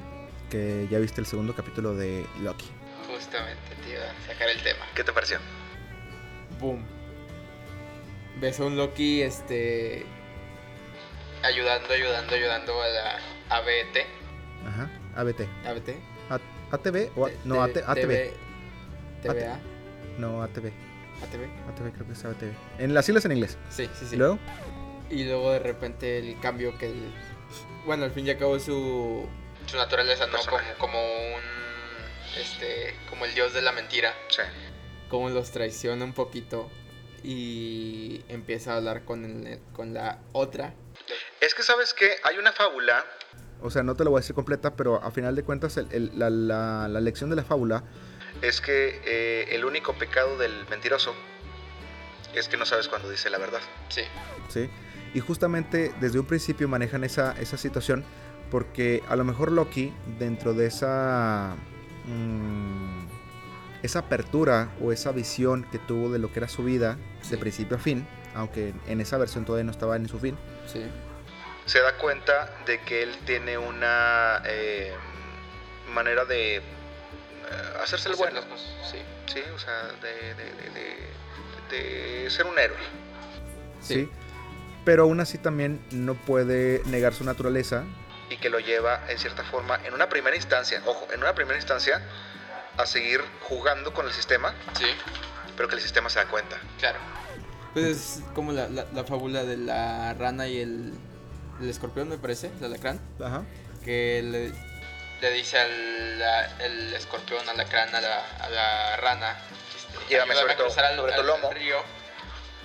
que 0.56 0.88
ya 0.90 1.00
viste 1.00 1.19
el 1.19 1.28
segundo 1.28 1.54
capítulo 1.54 1.94
de 1.96 2.25
Loki. 2.42 2.66
Justamente 3.12 3.60
te 3.84 3.92
iba 3.92 4.04
a 4.04 4.28
sacar 4.34 4.48
el 4.50 4.62
tema. 4.63 4.86
¿Qué 4.96 5.04
te 5.04 5.12
pareció? 5.12 5.38
Boom. 6.62 6.81
Ves 8.40 8.60
a 8.62 8.63
un 8.66 8.78
Loki, 8.78 9.21
este. 9.21 10.06
Ayudando, 11.44 11.94
ayudando, 11.94 12.33
ayudando 12.35 12.81
a 12.81 12.88
la 12.88 13.19
ABT. 13.57 13.97
Ajá. 14.66 14.90
ABT. 15.16 15.42
ABT. 15.68 15.90
A- 16.30 16.76
ATV 16.76 17.12
o 17.18 17.26
a- 17.28 17.31
no 17.44 17.62
AT- 17.62 17.83
ATV. 17.85 18.31
TVA. 19.24 19.59
No 20.18 20.42
ATV. 20.42 20.71
ATV. 21.21 21.44
ATV 21.69 21.92
creo 21.94 22.07
que 22.07 22.14
es 22.14 22.24
ATV. 22.26 22.52
En 22.80 22.94
las 22.94 23.06
siglas 23.06 23.26
en 23.26 23.33
inglés. 23.33 23.57
Sí, 23.69 23.90
sí, 24.00 24.06
sí. 24.07 24.16
¿Y 24.16 24.18
luego? 24.18 24.40
Y 25.09 25.26
luego 25.26 25.52
de 25.52 25.59
repente 25.59 26.18
el 26.18 26.40
cambio 26.40 26.78
que 26.78 26.88
el. 26.88 27.14
Bueno, 27.85 28.06
al 28.06 28.12
fin 28.12 28.26
y 28.26 28.30
al 28.31 28.38
cabo 28.38 28.57
su. 28.59 29.28
Su 29.66 29.78
naturaleza, 29.78 30.28
¿no? 30.28 30.38
Como, 30.40 30.57
como 30.78 31.00
un. 31.36 31.42
Este. 32.40 32.95
Como 33.10 33.26
el 33.26 33.34
dios 33.34 33.54
de 33.54 33.62
la 33.62 33.72
mentira. 33.72 34.14
Sí. 34.30 34.42
Cómo 35.10 35.30
los 35.30 35.52
traiciona 35.52 36.04
un 36.06 36.14
poquito. 36.14 36.69
Y 37.24 38.24
empieza 38.30 38.74
a 38.74 38.78
hablar 38.78 39.04
con, 39.04 39.48
el- 39.48 39.60
con 39.74 39.94
la 39.94 40.19
otra. 40.31 40.74
Es 41.42 41.56
que 41.56 41.64
sabes 41.64 41.94
que 41.94 42.12
hay 42.24 42.38
una 42.38 42.52
fábula 42.54 43.04
O 43.62 43.69
sea, 43.72 43.81
no 43.84 43.95
te 43.95 44.04
lo 44.04 44.12
voy 44.12 44.19
a 44.19 44.22
decir 44.22 44.36
completa, 44.36 44.76
pero 44.76 45.02
a 45.04 45.10
final 45.12 45.36
de 45.36 45.44
cuentas 45.44 45.78
el- 45.78 45.88
el- 45.92 46.12
la, 46.19 46.30
la- 46.30 46.88
la 46.88 47.00
lección 47.02 47.30
de 47.31 47.36
la 47.36 47.44
fábula 47.44 47.84
es 48.42 48.62
que 48.62 49.02
eh, 49.06 49.48
el 49.56 49.66
único 49.66 49.94
pecado 49.94 50.38
del 50.38 50.68
mentiroso 50.69 51.16
es 52.36 52.48
que 52.48 52.57
no 52.57 52.66
sabes 52.66 52.88
cuándo 52.90 53.10
dice 53.10 53.30
la 53.30 53.38
verdad. 53.40 53.62
Sí. 53.90 54.02
¿sí? 54.50 54.69
Y 55.16 55.19
justamente 55.22 55.94
desde 56.02 56.19
un 56.19 56.26
principio 56.28 56.68
manejan 56.68 57.04
esa, 57.04 57.34
esa 57.40 57.57
situación 57.57 58.04
porque 58.52 59.04
a 59.07 59.16
lo 59.16 59.23
mejor 59.23 59.52
Loki, 59.52 59.94
dentro 60.19 60.54
de 60.54 60.68
esa, 60.68 61.56
mm, 62.06 63.06
esa 63.83 63.99
apertura 63.99 64.69
o 64.81 64.92
esa 64.92 65.11
visión 65.11 65.66
que 65.71 65.80
tuvo 65.80 66.11
de 66.11 66.19
lo 66.19 66.31
que 66.31 66.40
era 66.40 66.47
su 66.47 66.64
vida, 66.64 66.97
de 67.30 67.37
principio 67.37 67.78
a 67.78 67.80
fin, 67.80 68.07
aunque 68.35 68.73
en 68.87 69.02
esa 69.02 69.18
versión 69.18 69.45
todavía 69.45 69.64
no 69.66 69.71
estaba 69.71 69.95
en 69.95 70.07
su 70.07 70.19
fin, 70.19 70.37
Sí. 70.71 70.85
Se 71.66 71.80
da 71.81 71.97
cuenta 71.97 72.52
de 72.68 72.80
que 72.81 73.02
él 73.02 73.16
tiene 73.25 73.57
una 73.57 74.40
eh, 74.45 74.94
manera 75.95 76.23
de 76.25 76.57
eh, 76.57 76.61
hacerse 77.81 78.09
el 78.09 78.16
bueno. 78.16 78.35
las 78.35 78.45
cosas, 78.45 78.68
Sí. 78.92 78.97
Sí, 79.33 79.40
o 79.56 79.57
sea, 79.57 79.83
de, 80.02 80.33
de- 80.35 80.54
de- 80.54 80.69
de- 81.71 82.23
de 82.23 82.30
ser 82.30 82.45
un 82.45 82.57
héroe. 82.59 82.78
¿sí? 83.81 84.07
Pero 84.83 85.04
aún 85.04 85.19
así 85.19 85.37
también 85.40 85.80
no 85.92 86.14
puede 86.14 86.81
negar 86.85 87.14
su 87.16 87.23
naturaleza 87.23 87.83
y 88.29 88.37
que 88.37 88.49
lo 88.49 88.59
lleva 88.59 89.01
en 89.09 89.17
cierta 89.19 89.44
forma, 89.44 89.79
en 89.85 89.94
una 89.94 90.09
primera 90.09 90.35
instancia, 90.35 90.81
ojo, 90.85 91.07
en 91.13 91.21
una 91.21 91.33
primera 91.35 91.57
instancia, 91.57 92.01
a 92.77 92.85
seguir 92.85 93.23
jugando 93.44 93.94
con 93.94 94.05
el 94.05 94.11
sistema 94.13 94.53
Sí. 94.77 94.85
pero 95.55 95.69
que 95.69 95.75
el 95.75 95.81
sistema 95.81 96.09
se 96.09 96.19
da 96.19 96.25
cuenta. 96.25 96.57
Claro. 96.79 96.99
Pues 97.73 97.85
es 97.85 98.19
como 98.33 98.51
la, 98.51 98.67
la, 98.69 98.85
la 98.94 99.03
fábula 99.03 99.44
de 99.44 99.57
la 99.57 100.13
rana 100.13 100.47
y 100.47 100.59
el, 100.61 100.94
el 101.61 101.69
escorpión, 101.69 102.09
me 102.09 102.17
parece, 102.17 102.51
el 102.59 102.65
alacrán. 102.65 102.99
Ajá. 103.23 103.44
Que 103.83 104.21
le, 104.23 104.51
Le 105.21 105.31
dice 105.33 105.59
al 105.59 106.19
la- 106.19 106.45
el 106.63 106.94
escorpión, 106.94 107.47
alacrán, 107.47 107.94
a 107.94 108.01
la, 108.01 108.25
a 108.41 108.49
la 108.49 108.97
rana. 108.97 109.37
este, 109.77 110.09
Llévame 110.13 110.35
sobre 110.35 110.53
a 110.53 110.57
tu- 110.57 110.63
cruzar 110.63 110.85
al, 110.85 110.95
sobre 110.97 111.13
tu 111.13 111.21
al- 111.21 111.27
lomo. 111.27 111.47
al 111.49 111.55
río. 111.55 111.77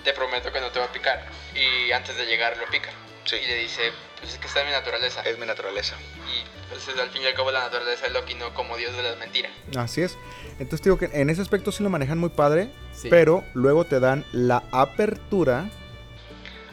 Te 0.03 0.13
prometo 0.13 0.51
que 0.51 0.59
no 0.61 0.71
te 0.71 0.79
va 0.79 0.85
a 0.85 0.91
picar. 0.91 1.23
Y 1.55 1.91
antes 1.91 2.15
de 2.17 2.25
llegar 2.25 2.57
lo 2.57 2.65
pica. 2.67 2.89
Sí, 3.25 3.35
Y 3.43 3.47
le 3.47 3.55
dice, 3.59 3.81
pues 4.19 4.33
es 4.33 4.39
que 4.39 4.47
está 4.47 4.61
en 4.61 4.67
mi 4.67 4.71
naturaleza. 4.73 5.21
es 5.21 5.37
mi 5.37 5.45
naturaleza. 5.45 5.95
Y 6.27 6.69
pues 6.69 6.87
es 6.87 6.97
al 6.99 7.09
fin 7.09 7.21
y 7.21 7.25
al 7.25 7.33
cabo 7.33 7.51
la 7.51 7.59
naturaleza 7.61 8.05
de 8.07 8.11
Loki, 8.11 8.33
no 8.35 8.53
como 8.53 8.77
dios 8.77 8.95
de 8.95 9.03
las 9.03 9.17
mentiras. 9.17 9.51
Así 9.77 10.01
es. 10.01 10.17
Entonces 10.59 10.81
digo 10.83 10.97
que 10.97 11.05
en 11.13 11.29
ese 11.29 11.41
aspecto 11.41 11.71
sí 11.71 11.83
lo 11.83 11.89
manejan 11.89 12.17
muy 12.17 12.29
padre, 12.29 12.69
sí. 12.93 13.07
pero 13.09 13.43
luego 13.53 13.85
te 13.85 13.99
dan 13.99 14.25
la 14.31 14.63
apertura, 14.71 15.69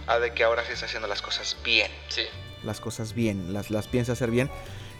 Ah, 0.07 0.19
de 0.19 0.33
que 0.33 0.43
ahora 0.43 0.65
sí 0.65 0.73
está 0.73 0.87
haciendo 0.87 1.07
las 1.07 1.21
cosas 1.21 1.57
bien. 1.63 1.91
Sí. 2.09 2.23
las 2.65 2.81
cosas 2.81 3.13
bien, 3.15 3.53
las, 3.53 3.71
las 3.71 3.87
piensa 3.89 4.13
hacer 4.13 4.31
bien. 4.31 4.51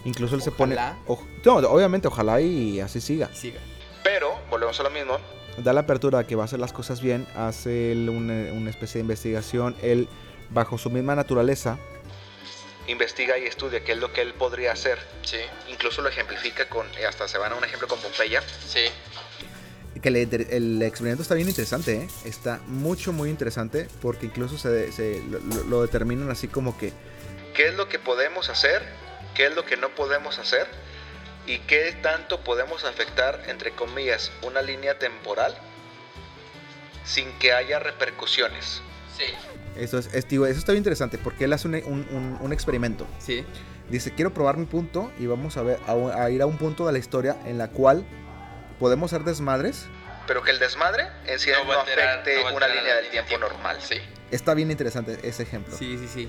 Incluso 0.05 0.35
él 0.37 0.43
se 0.43 0.51
pone... 0.53 0.75
Ojalá. 0.75 0.99
o- 1.07 1.25
no, 1.45 1.69
obviamente, 1.71 2.09
ojalá 2.09 2.41
y 2.43 2.79
así 2.81 3.01
siga. 3.01 3.31
Y 3.33 3.37
siga. 3.37 3.61
Pero, 4.05 4.39
volvemos 4.51 4.79
a 4.81 4.83
lo 4.83 4.91
mismo, 4.91 5.17
Da 5.57 5.73
la 5.73 5.81
apertura 5.81 6.21
a 6.21 6.27
que 6.27 6.37
va 6.37 6.43
a 6.43 6.45
hacer 6.45 6.61
las 6.61 6.73
cosas 6.73 7.01
bien, 7.01 7.27
hace 7.35 7.91
él 7.93 8.09
una, 8.11 8.53
una 8.53 8.71
especie 8.71 8.99
de 8.99 9.01
investigación, 9.01 9.75
él 9.83 10.09
bajo 10.51 10.79
su 10.79 10.91
misma 10.91 11.15
naturaleza, 11.15 11.79
investiga 12.87 13.37
y 13.39 13.45
estudia 13.45 13.85
qué 13.85 13.93
es 13.93 13.99
lo 13.99 14.13
que 14.13 14.23
él 14.23 14.33
podría 14.35 14.73
hacer. 14.73 14.99
Sí. 15.23 15.37
Incluso 15.69 16.01
lo 16.03 16.09
ejemplifica 16.09 16.69
con, 16.69 16.87
y 16.99 17.05
hasta 17.05 17.29
se 17.29 17.37
van 17.39 17.53
a 17.53 17.57
un 17.57 17.65
ejemplo 17.65 17.87
con 17.89 18.01
Pompeya. 18.01 18.43
Sí. 18.67 18.81
que 20.03 20.11
le- 20.13 20.23
el 20.23 20.81
experimento 20.83 21.23
está 21.23 21.35
bien 21.35 21.49
interesante, 21.49 21.97
¿eh? 21.97 22.09
está 22.25 22.61
mucho, 22.69 23.13
muy 23.13 23.31
interesante, 23.31 23.89
porque 24.01 24.27
incluso 24.27 24.57
se, 24.57 25.21
lo- 25.29 25.41
lo 25.65 25.83
determinan 25.83 26.31
así 26.31 26.47
como 26.47 26.79
que 26.79 26.93
¿Qué 27.55 27.67
es 27.69 27.75
lo 27.75 27.89
que 27.89 27.99
podemos 27.99 28.49
hacer? 28.49 28.81
¿Qué 29.35 29.47
es 29.47 29.55
lo 29.57 29.65
que 29.65 29.77
no 29.77 29.89
podemos 29.91 30.39
hacer? 30.39 30.69
¿Y 31.49 31.59
qué 31.61 31.97
tanto 32.01 32.41
podemos 32.45 32.85
afectar, 32.85 33.43
entre 33.49 33.73
comillas, 33.73 34.31
una 34.43 34.63
línea 34.63 34.99
temporal 35.01 35.53
sin 37.05 37.33
que 37.41 37.53
haya 37.53 37.81
repercusiones? 37.81 38.81
Sí. 39.17 39.25
Eso, 39.79 39.99
es, 39.99 40.13
es- 40.15 40.29
digo, 40.29 40.47
eso 40.47 40.59
está 40.59 40.73
bien 40.73 40.81
interesante, 40.81 41.19
porque 41.19 41.45
él 41.45 41.53
hace 41.53 41.69
un, 41.69 41.75
un- 41.77 42.07
un- 42.11 42.39
un 42.41 42.53
experimento. 42.53 43.07
Sí. 43.19 43.45
Dice, 43.91 44.13
quiero 44.13 44.35
probar 44.35 44.57
mi 44.59 44.67
punto 44.67 45.11
y 45.19 45.27
vamos 45.27 45.57
a, 45.57 45.63
ver, 45.63 45.79
a, 45.87 45.95
un- 45.95 46.13
a 46.13 46.29
ir 46.31 46.43
a 46.43 46.47
un 46.47 46.59
punto 46.59 46.87
de 46.87 46.93
la 46.93 46.99
historia 46.99 47.37
en 47.47 47.57
la 47.59 47.69
cual 47.69 48.05
podemos 48.79 49.11
ser 49.11 49.25
desmadres. 49.25 49.87
Pero 50.27 50.43
que 50.43 50.51
el 50.51 50.59
desmadre 50.59 51.07
en 51.27 51.39
sí 51.39 51.51
no, 51.51 51.73
a 51.73 51.85
alterar- 51.87 52.21
afecte 52.21 52.45
no 52.45 52.55
una 52.57 52.69
línea 52.69 52.97
del 52.97 53.09
tiempo, 53.11 53.39
normal. 53.39 53.79
Sí. 53.81 53.97
Está 54.31 54.53
bien 54.55 54.71
interesante 54.71 55.19
ese 55.23 55.43
ejemplo. 55.45 55.75
Sí, 55.77 55.97
sí, 55.99 56.07
sí. 56.07 56.29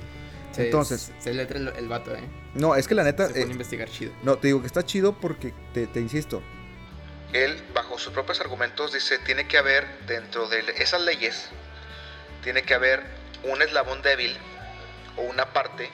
Se- 0.53 0.65
Entonces- 0.65 1.11
Se 1.19 1.33
letra 1.33 1.57
el, 1.59 1.67
el 1.67 1.87
vato, 1.89 2.15
¿eh? 2.15 2.23
No, 2.55 2.75
es 2.75 2.87
que 2.87 2.95
la 2.95 3.03
neta... 3.03 3.27
Se 3.27 3.33
pone 3.33 3.43
eh, 3.45 3.47
a 3.49 3.51
investigar 3.51 3.89
chido. 3.89 4.13
no, 4.23 4.37
te 4.37 4.47
digo 4.47 4.61
que 4.61 4.67
está 4.67 4.83
chido 4.85 5.13
porque, 5.19 5.53
te, 5.73 5.85
te 5.85 5.99
insisto, 5.99 6.41
Él, 7.33 7.61
bajo 7.75 7.99
sus 7.99 8.11
propios 8.13 8.39
argumentos, 8.39 8.93
dice, 8.93 9.19
tiene 9.19 9.47
que 9.47 9.57
haber 9.59 9.85
dentro 10.07 10.47
de 10.47 10.63
esas 10.79 11.01
leyes, 11.01 11.49
tiene 12.43 12.63
que 12.63 12.73
haber 12.73 13.03
un 13.43 13.61
eslabón 13.61 14.01
débil 14.01 14.35
o 15.17 15.21
una 15.21 15.53
parte 15.53 15.89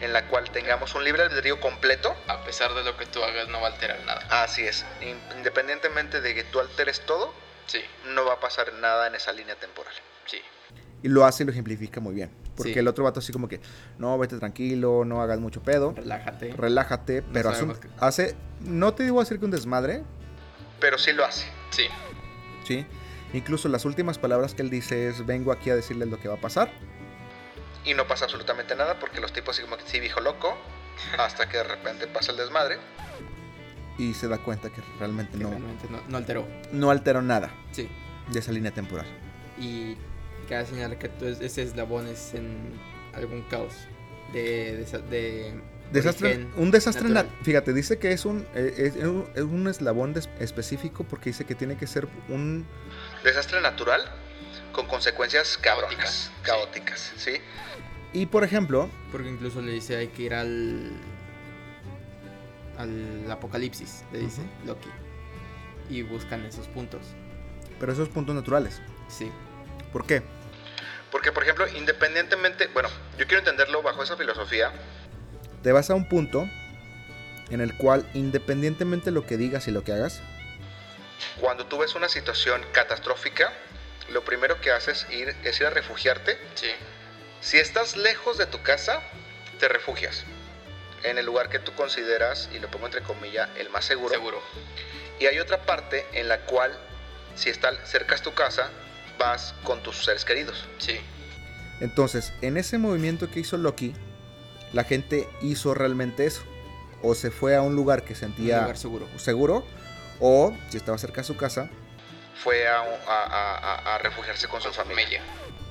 en 0.00 0.12
la 0.12 0.26
cual 0.28 0.50
tengamos 0.50 0.94
un 0.94 1.04
libre 1.04 1.22
albedrío 1.22 1.60
completo. 1.60 2.14
A 2.28 2.42
pesar 2.44 2.74
de 2.74 2.82
lo 2.82 2.96
que 2.96 3.06
tú 3.06 3.22
hagas, 3.22 3.48
no 3.48 3.60
va 3.60 3.68
a 3.68 3.70
alterar 3.72 4.00
nada. 4.04 4.42
Así 4.42 4.62
es, 4.62 4.84
in- 5.00 5.20
independientemente 5.36 6.20
de 6.20 6.34
que 6.34 6.44
tú 6.44 6.58
alteres 6.60 7.00
todo, 7.06 7.32
Sí. 7.66 7.80
no 8.14 8.24
va 8.24 8.34
a 8.34 8.40
pasar 8.40 8.72
nada 8.74 9.06
en 9.06 9.14
esa 9.14 9.32
línea 9.32 9.54
temporal. 9.56 9.92
Sí. 10.26 10.40
y 11.04 11.08
lo 11.08 11.24
hace 11.24 11.42
y 11.42 11.46
lo 11.46 11.50
ejemplifica 11.50 11.98
muy 12.00 12.14
bien. 12.14 12.30
Porque 12.56 12.74
Sí. 12.74 12.78
el 12.78 12.86
otro 12.86 13.02
vato 13.02 13.18
así 13.18 13.32
como 13.32 13.48
que, 13.48 13.58
no, 13.98 14.16
vete 14.18 14.38
tranquilo, 14.38 15.04
no 15.04 15.20
hagas 15.20 15.40
mucho 15.40 15.60
pedo, 15.60 15.94
Relájate. 15.96 16.54
relájate, 16.56 17.22
pero 17.22 17.48
hace, 17.50 17.64
un- 17.64 17.74
sabemos 17.74 17.78
que- 17.98 18.04
hace, 18.04 18.36
no 18.60 18.94
te 18.94 19.02
digo 19.02 19.20
hacer 19.20 19.40
que 19.40 19.44
un 19.44 19.50
desmadre, 19.50 20.04
Pero 20.78 20.98
sí 20.98 21.10
lo 21.12 21.24
hace. 21.24 21.44
Sí. 21.70 21.88
¿sí? 22.64 22.86
Incluso 23.32 23.68
las 23.68 23.84
últimas 23.84 24.18
palabras 24.18 24.54
que 24.54 24.62
él 24.62 24.70
dice 24.70 25.08
es, 25.08 25.24
vengo 25.24 25.52
aquí 25.52 25.70
a 25.70 25.74
decirles 25.76 26.08
lo 26.08 26.18
que 26.20 26.28
va 26.28 26.34
a 26.34 26.40
pasar. 26.40 26.70
Y 27.84 27.94
no 27.94 28.06
pasa 28.06 28.26
absolutamente 28.26 28.76
nada 28.76 28.98
porque 29.00 29.20
los 29.20 29.32
tipos 29.32 29.56
así 29.56 29.62
como 29.62 29.76
que 29.76 29.84
sí, 29.86 29.98
viejo 30.00 30.20
loco, 30.20 30.56
hasta 31.18 31.48
que 31.48 31.56
de 31.58 31.64
repente 31.64 32.06
pasa 32.06 32.32
el 32.32 32.38
desmadre. 32.38 32.76
Y 33.98 34.14
se 34.14 34.28
da 34.28 34.38
cuenta 34.38 34.70
que 34.70 34.80
realmente 34.98 35.36
que 35.38 35.44
no, 35.44 35.50
realmente 35.50 35.86
no, 35.90 36.00
no 36.08 36.16
alteró. 36.16 36.46
no 36.72 36.90
alteró 36.90 37.22
nada 37.22 37.50
Sí. 37.72 37.88
de 38.30 38.38
esa 38.38 38.52
línea 38.52 38.72
temporal. 38.72 39.06
Y 39.58 39.96
cada 40.48 40.64
señal 40.64 40.96
que 40.98 41.08
tú, 41.08 41.26
ese 41.26 41.62
eslabón 41.62 42.06
es 42.08 42.34
en 42.34 42.78
algún 43.14 43.42
caos. 43.42 43.74
De. 44.32 44.76
de, 44.76 44.98
de 45.10 45.60
Desastre, 45.92 46.46
un 46.56 46.70
desastre, 46.70 47.08
natural. 47.08 47.26
nat- 47.26 47.44
fíjate, 47.44 47.72
dice 47.72 47.98
que 47.98 48.12
es 48.12 48.24
un, 48.24 48.46
eh, 48.54 48.74
es, 48.78 48.96
es 48.96 49.04
un, 49.04 49.28
es 49.34 49.42
un 49.42 49.68
eslabón 49.68 50.14
específico 50.40 51.04
porque 51.04 51.30
dice 51.30 51.44
que 51.44 51.54
tiene 51.54 51.76
que 51.76 51.86
ser 51.86 52.08
un... 52.28 52.66
Desastre 53.24 53.60
natural 53.60 54.02
con 54.72 54.86
consecuencias 54.86 55.58
cabronas, 55.58 56.30
Caóticas, 56.42 57.02
caóticas, 57.02 57.12
¿sí? 57.16 57.32
Y 58.14 58.26
por 58.26 58.42
ejemplo, 58.44 58.88
Porque 59.10 59.28
incluso 59.28 59.60
le 59.62 59.72
dice 59.72 59.96
hay 59.96 60.08
que 60.08 60.22
ir 60.22 60.34
al. 60.34 60.90
al 62.78 63.30
apocalipsis, 63.30 64.04
le 64.12 64.20
dice 64.20 64.42
Loki. 64.66 64.88
Y 65.90 66.02
buscan 66.02 66.44
esos 66.46 66.68
puntos. 66.68 67.00
pero 67.78 67.92
esos 67.92 68.08
puntos 68.08 68.34
naturales. 68.34 68.80
Sí. 69.08 69.30
¿Por 69.92 70.06
qué? 70.06 70.22
Porque, 71.10 71.32
por 71.32 71.42
ejemplo, 71.42 71.66
independientemente, 71.76 72.68
bueno, 72.72 72.88
yo 73.18 73.26
quiero 73.26 73.40
entenderlo 73.40 73.82
bajo 73.82 74.02
esa 74.02 74.16
filosofía, 74.16 74.72
Te 75.62 75.72
vas 75.72 75.90
a 75.90 75.94
un 75.94 76.04
punto 76.04 76.48
en 77.50 77.60
el 77.60 77.76
cual 77.76 78.08
independientemente 78.14 79.06
de 79.06 79.12
lo 79.12 79.26
que 79.26 79.36
digas 79.36 79.68
y 79.68 79.70
lo 79.70 79.84
que 79.84 79.92
hagas, 79.92 80.22
cuando 81.40 81.66
tú 81.66 81.78
ves 81.78 81.94
una 81.94 82.08
situación 82.08 82.62
catastrófica, 82.72 83.52
lo 84.10 84.24
primero 84.24 84.60
que 84.60 84.70
haces 84.70 85.06
ir, 85.10 85.34
es 85.44 85.60
ir 85.60 85.66
a 85.66 85.70
refugiarte. 85.70 86.38
Sí. 86.54 86.70
Si 87.40 87.58
estás 87.58 87.96
lejos 87.96 88.38
de 88.38 88.46
tu 88.46 88.62
casa, 88.62 89.02
te 89.58 89.68
refugias 89.68 90.24
en 91.04 91.18
el 91.18 91.26
lugar 91.26 91.48
que 91.48 91.58
tú 91.58 91.72
consideras, 91.74 92.48
y 92.54 92.60
lo 92.60 92.70
pongo 92.70 92.86
entre 92.86 93.02
comillas, 93.02 93.48
el 93.56 93.70
más 93.70 93.84
seguro. 93.84 94.14
Seguro. 94.14 94.40
Y 95.18 95.26
hay 95.26 95.38
otra 95.40 95.62
parte 95.62 96.06
en 96.12 96.28
la 96.28 96.40
cual, 96.42 96.72
si 97.34 97.50
está 97.50 97.72
cerca 97.84 98.16
de 98.16 98.22
tu 98.22 98.34
casa, 98.34 98.70
vas 99.18 99.54
con 99.64 99.82
tus 99.82 100.04
seres 100.04 100.24
queridos. 100.24 100.64
Sí. 100.78 101.00
entonces 101.80 102.32
en 102.42 102.56
ese 102.56 102.78
movimiento 102.78 103.30
que 103.30 103.40
hizo 103.40 103.56
Loki, 103.56 103.94
la 104.72 104.84
gente 104.84 105.28
hizo 105.42 105.74
realmente 105.74 106.26
eso. 106.26 106.42
O 107.02 107.14
se 107.14 107.30
fue 107.30 107.56
a 107.56 107.62
un 107.62 107.74
lugar 107.74 108.04
que 108.04 108.12
Un 108.14 108.18
sentía 108.20 108.60
lugar 108.60 108.76
seguro. 108.78 109.08
seguro, 109.16 109.64
o 110.20 110.54
si 110.70 110.76
estaba 110.76 110.96
cerca 110.98 111.20
de 111.22 111.26
su 111.26 111.36
casa. 111.36 111.68
Fue 112.42 112.66
a, 112.68 112.78
a- 112.80 113.24
a- 113.24 113.56
a- 113.56 113.94
a 113.94 113.98
refugiarse 113.98 114.46
con, 114.48 114.60
su 114.60 114.70
familia. 114.72 115.20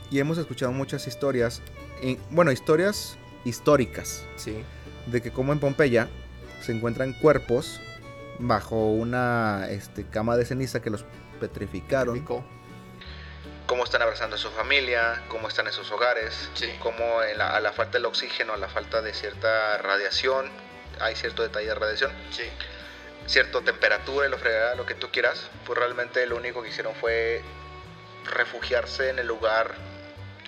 Y 0.10 0.20
hemos 0.20 0.38
escuchado 0.38 0.72
muchas 0.74 1.08
historias, 1.08 1.62
y- 2.03 2.17
bueno, 2.29 2.51
historias 2.51 3.17
históricas, 3.46 4.25
Sí. 4.36 4.63
de 5.08 5.22
que 5.22 5.31
como 5.31 5.53
en 5.53 5.60
Pompeya 5.60 6.10
se 6.62 6.74
encuentran 6.74 7.13
cuerpos 7.13 7.79
bajo 8.39 8.91
una 8.91 9.67
este, 9.70 10.05
cama 10.05 10.36
de 10.38 10.46
ceniza 10.46 10.81
que 10.81 10.89
los 10.89 11.05
petrificaron. 11.39 12.15
Rico. 12.15 12.43
Cómo 13.81 13.88
están 13.88 14.03
abrazando 14.03 14.35
a 14.35 14.38
su 14.38 14.51
familia, 14.51 15.23
cómo 15.27 15.47
están 15.47 15.65
en 15.65 15.73
sus 15.73 15.89
hogares, 15.89 16.51
Sí. 16.53 16.69
cómo 16.81 17.23
en 17.23 17.39
la- 17.39 17.55
a 17.57 17.59
la 17.61 17.73
falta 17.73 17.93
del 17.93 18.05
oxígeno, 18.05 18.53
a 18.53 18.57
la 18.57 18.67
falta 18.69 19.01
de 19.01 19.11
cierta 19.11 19.79
radiación, 19.79 20.51
hay 21.00 21.15
cierto 21.15 21.41
detalle 21.41 21.65
de 21.69 21.73
radiación, 21.73 22.11
Sí. 22.29 22.43
cierta 23.25 23.59
temperatura 23.61 24.27
y 24.27 24.29
lo 24.29 24.38
fregada, 24.38 24.75
lo 24.75 24.85
que 24.85 24.93
tú 24.93 25.09
quieras, 25.09 25.50
pues 25.65 25.79
realmente 25.79 26.23
lo 26.27 26.35
único 26.35 26.61
que 26.61 26.69
hicieron 26.69 26.93
fue 26.93 27.41
refugiarse 28.25 29.09
en 29.09 29.17
el 29.17 29.25
lugar 29.25 29.71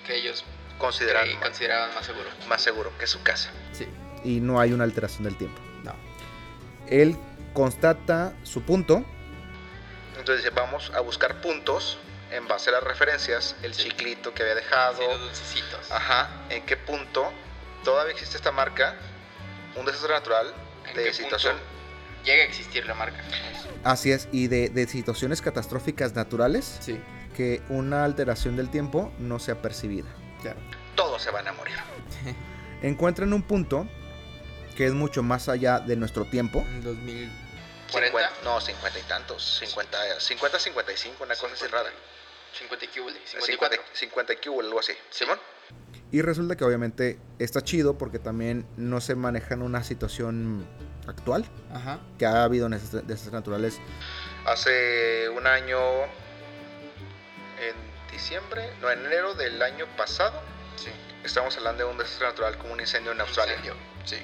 Que 0.06 0.14
ellos 0.14 0.44
consideran 0.78 1.24
creí- 1.24 1.34
más, 1.34 1.42
consideraban 1.42 1.92
más 1.92 2.06
seguro. 2.06 2.30
más 2.46 2.62
seguro, 2.62 2.92
que 2.98 3.04
es 3.06 3.10
su 3.10 3.20
casa. 3.24 3.50
Sí. 3.72 3.88
y 4.22 4.38
no 4.40 4.60
hay 4.60 4.72
una 4.72 4.84
alteración 4.84 5.24
del 5.24 5.36
tiempo. 5.36 5.60
No. 5.82 5.92
Él 6.86 7.16
constata 7.52 8.32
su 8.44 8.62
punto, 8.62 9.04
Entonces 10.16 10.44
dice, 10.44 10.54
vamos 10.54 10.92
a 10.94 11.00
buscar 11.00 11.40
puntos 11.42 11.98
en 12.34 12.48
base 12.48 12.70
a 12.70 12.74
las 12.74 12.82
referencias, 12.82 13.54
el 13.62 13.74
Sí. 13.74 13.84
chiclito 13.84 14.34
que 14.34 14.42
había 14.42 14.54
dejado, 14.56 14.98
Sí, 14.98 15.04
los 15.08 15.20
dulcecitos. 15.20 15.90
ajá, 15.90 16.28
en 16.50 16.64
qué 16.66 16.76
punto 16.76 17.32
todavía 17.84 18.12
existe 18.12 18.36
esta 18.36 18.50
marca, 18.52 18.96
un 19.76 19.84
desastre 19.86 20.12
natural 20.14 20.52
¿En 20.88 20.96
de 20.96 21.04
qué 21.04 21.12
situación. 21.14 21.56
punto 21.56 22.24
llega 22.24 22.42
a 22.42 22.46
existir 22.46 22.86
la 22.86 22.94
marca? 22.94 23.22
así 23.84 24.10
es, 24.12 24.28
y 24.32 24.48
de, 24.48 24.68
de 24.70 24.86
situaciones 24.88 25.42
catastróficas 25.42 26.14
naturales, 26.14 26.78
Sí. 26.80 27.00
que 27.36 27.62
una 27.68 28.04
alteración 28.04 28.56
del 28.56 28.70
tiempo 28.70 29.12
no 29.18 29.38
sea 29.38 29.60
percibida. 29.60 30.08
Claro. 30.42 30.58
Todos 30.94 31.22
se 31.22 31.30
van 31.30 31.46
a 31.48 31.52
morir. 31.52 31.74
Encuentran 32.82 33.32
un 33.32 33.42
punto 33.42 33.86
que 34.76 34.86
es 34.86 34.92
mucho 34.92 35.22
más 35.22 35.48
allá 35.48 35.78
de 35.80 35.96
nuestro 35.96 36.24
tiempo, 36.24 36.60
En 36.60 36.82
2000. 36.82 37.30
40. 37.92 38.18
50, 38.18 38.44
no, 38.44 38.60
50 38.60 38.98
y 38.98 39.02
tantos. 39.02 39.56
50, 39.60 40.20
50 40.20 40.58
55, 40.58 41.22
una 41.24 41.36
cosa 41.36 41.54
así 41.54 41.66
rara. 41.68 41.90
50 42.54 42.84
y 42.84 42.88
qué 42.88 43.00
hubo, 43.00 43.08
50, 43.10 43.40
54. 43.46 43.82
50 43.92 44.32
y 44.32 44.36
cubo, 44.36 44.60
algo 44.60 44.80
así. 44.80 44.92
¿Simón? 45.10 45.38
Y 46.12 46.22
resulta 46.22 46.56
que 46.56 46.64
obviamente 46.64 47.18
está 47.38 47.60
chido 47.62 47.98
porque 47.98 48.18
también 48.18 48.66
no 48.76 49.00
se 49.00 49.14
maneja 49.14 49.54
en 49.54 49.62
una 49.62 49.82
situación 49.82 50.66
actual, 51.06 51.44
Ajá. 51.72 51.98
que 52.18 52.26
ha 52.26 52.44
habido 52.44 52.68
desastres 52.68 53.06
desastres 53.06 53.32
naturales. 53.32 53.80
Hace 54.46 55.28
un 55.30 55.46
año, 55.46 55.78
en 57.60 57.74
diciembre, 58.12 58.70
no, 58.80 58.90
en 58.90 59.04
enero 59.04 59.34
del 59.34 59.60
año 59.62 59.86
pasado, 59.96 60.40
Sí. 60.76 60.90
estamos 61.24 61.56
hablando 61.56 61.84
de 61.86 61.90
un 61.90 61.98
desastre 61.98 62.26
natural 62.28 62.58
como 62.58 62.72
un 62.74 62.80
incendio 62.80 63.12
en 63.12 63.20
Australia. 63.20 63.54
Incendio, 63.56 63.74
Sí. 64.04 64.16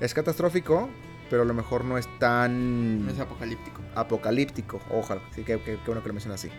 Es 0.00 0.14
catastrófico, 0.14 0.88
pero 1.28 1.42
a 1.42 1.44
lo 1.44 1.54
mejor 1.54 1.84
no 1.84 1.98
es 1.98 2.06
tan 2.20 3.04
No 3.04 3.12
es 3.12 3.18
apocalíptico. 3.18 3.82
apocalíptico. 3.96 4.80
Ojalá, 4.90 5.20
sí, 5.34 5.42
que, 5.44 5.58
que- 5.60 5.72
qué 5.76 5.80
bueno 5.86 6.02
que 6.02 6.08
lo 6.08 6.14
mencionas 6.14 6.40
así. 6.40 6.52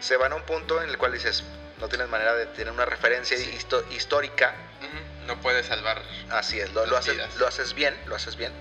Se 0.00 0.16
van 0.16 0.32
a 0.32 0.36
un 0.36 0.42
punto 0.42 0.82
en 0.82 0.88
el 0.90 0.98
cual 0.98 1.12
dices, 1.12 1.44
no 1.80 1.88
tienes 1.88 2.08
manera 2.08 2.34
de 2.34 2.46
tener 2.46 2.72
una 2.72 2.84
referencia 2.84 3.36
Sí. 3.36 3.50
histo- 3.56 3.84
histórica. 3.94 4.54
Ujú, 4.80 5.26
No 5.26 5.40
puedes 5.40 5.66
salvar. 5.66 6.00
Así 6.30 6.60
es, 6.60 6.72
lo, 6.72 6.86
lo 6.86 6.96
haces, 6.96 7.16
lo 7.38 7.46
haces 7.48 7.74
bien, 7.74 7.94
lo 8.06 8.14
haces 8.14 8.36
bien 8.36 8.52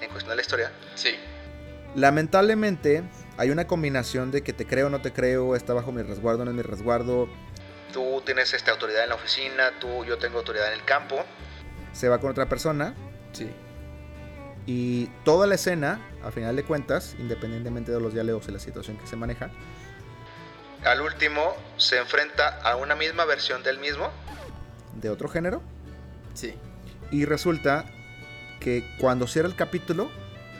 en 0.00 0.08
cuestión 0.10 0.30
de 0.30 0.36
la 0.36 0.42
historia. 0.42 0.70
Sí. 0.94 1.16
Lamentablemente, 1.96 3.02
hay 3.36 3.50
una 3.50 3.66
combinación 3.66 4.30
de 4.30 4.42
que 4.42 4.52
te 4.52 4.66
creo 4.66 4.86
o 4.86 4.90
no 4.90 5.00
te 5.02 5.12
creo, 5.12 5.56
está 5.56 5.72
bajo 5.74 5.90
mi 5.90 6.02
resguardo, 6.02 6.44
no 6.44 6.50
es 6.50 6.56
mi 6.56 6.62
resguardo. 6.62 7.28
Tú 7.92 8.22
tienes 8.24 8.52
esta 8.54 8.72
autoridad 8.72 9.02
en 9.04 9.08
la 9.08 9.14
oficina, 9.16 9.72
tú, 9.80 10.04
yo 10.04 10.18
tengo 10.18 10.38
autoridad 10.38 10.68
en 10.68 10.74
el 10.74 10.84
campo. 10.84 11.24
Se 11.92 12.08
va 12.08 12.18
con 12.20 12.30
otra 12.30 12.48
persona 12.48 12.94
Sí. 13.32 13.50
y 14.66 15.06
toda 15.24 15.46
la 15.46 15.54
escena, 15.56 16.00
a 16.24 16.30
final 16.30 16.56
de 16.56 16.64
cuentas, 16.64 17.14
independientemente 17.18 17.92
de 17.92 18.00
los 18.00 18.12
diálogos 18.14 18.48
y 18.48 18.52
la 18.52 18.58
situación 18.58 18.96
que 18.98 19.06
se 19.06 19.16
maneja, 19.16 19.50
Al 20.84 21.00
último 21.00 21.56
se 21.78 21.98
enfrenta 21.98 22.60
a 22.62 22.76
una 22.76 22.94
misma 22.94 23.24
versión 23.24 23.62
del 23.62 23.78
mismo. 23.78 24.10
de 24.94 25.10
otro 25.10 25.28
género, 25.28 25.60
Sí. 26.34 26.54
y 27.10 27.24
resulta 27.26 27.84
que 28.60 28.84
cuando 29.00 29.26
cierra 29.26 29.48
el 29.48 29.56
capítulo, 29.56 30.10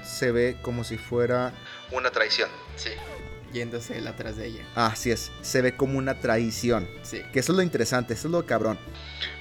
se 0.04 0.32
ve 0.32 0.56
como 0.60 0.84
si 0.84 0.98
fuera 0.98 1.52
Una 1.92 2.10
traición. 2.10 2.50
Sí. 2.76 2.90
Yéndose 3.52 3.96
él 3.96 4.06
atrás 4.08 4.36
de 4.36 4.46
ella. 4.46 4.64
Así 4.74 5.10
es, 5.12 5.30
se 5.40 5.62
ve 5.62 5.76
como 5.76 5.96
una 5.98 6.18
traición. 6.20 6.88
Sí. 7.02 7.22
Que 7.32 7.38
eso 7.40 7.52
es 7.52 7.56
lo 7.56 7.62
interesante, 7.62 8.12
eso 8.14 8.26
es 8.28 8.32
lo 8.32 8.44
cabrón. 8.44 8.78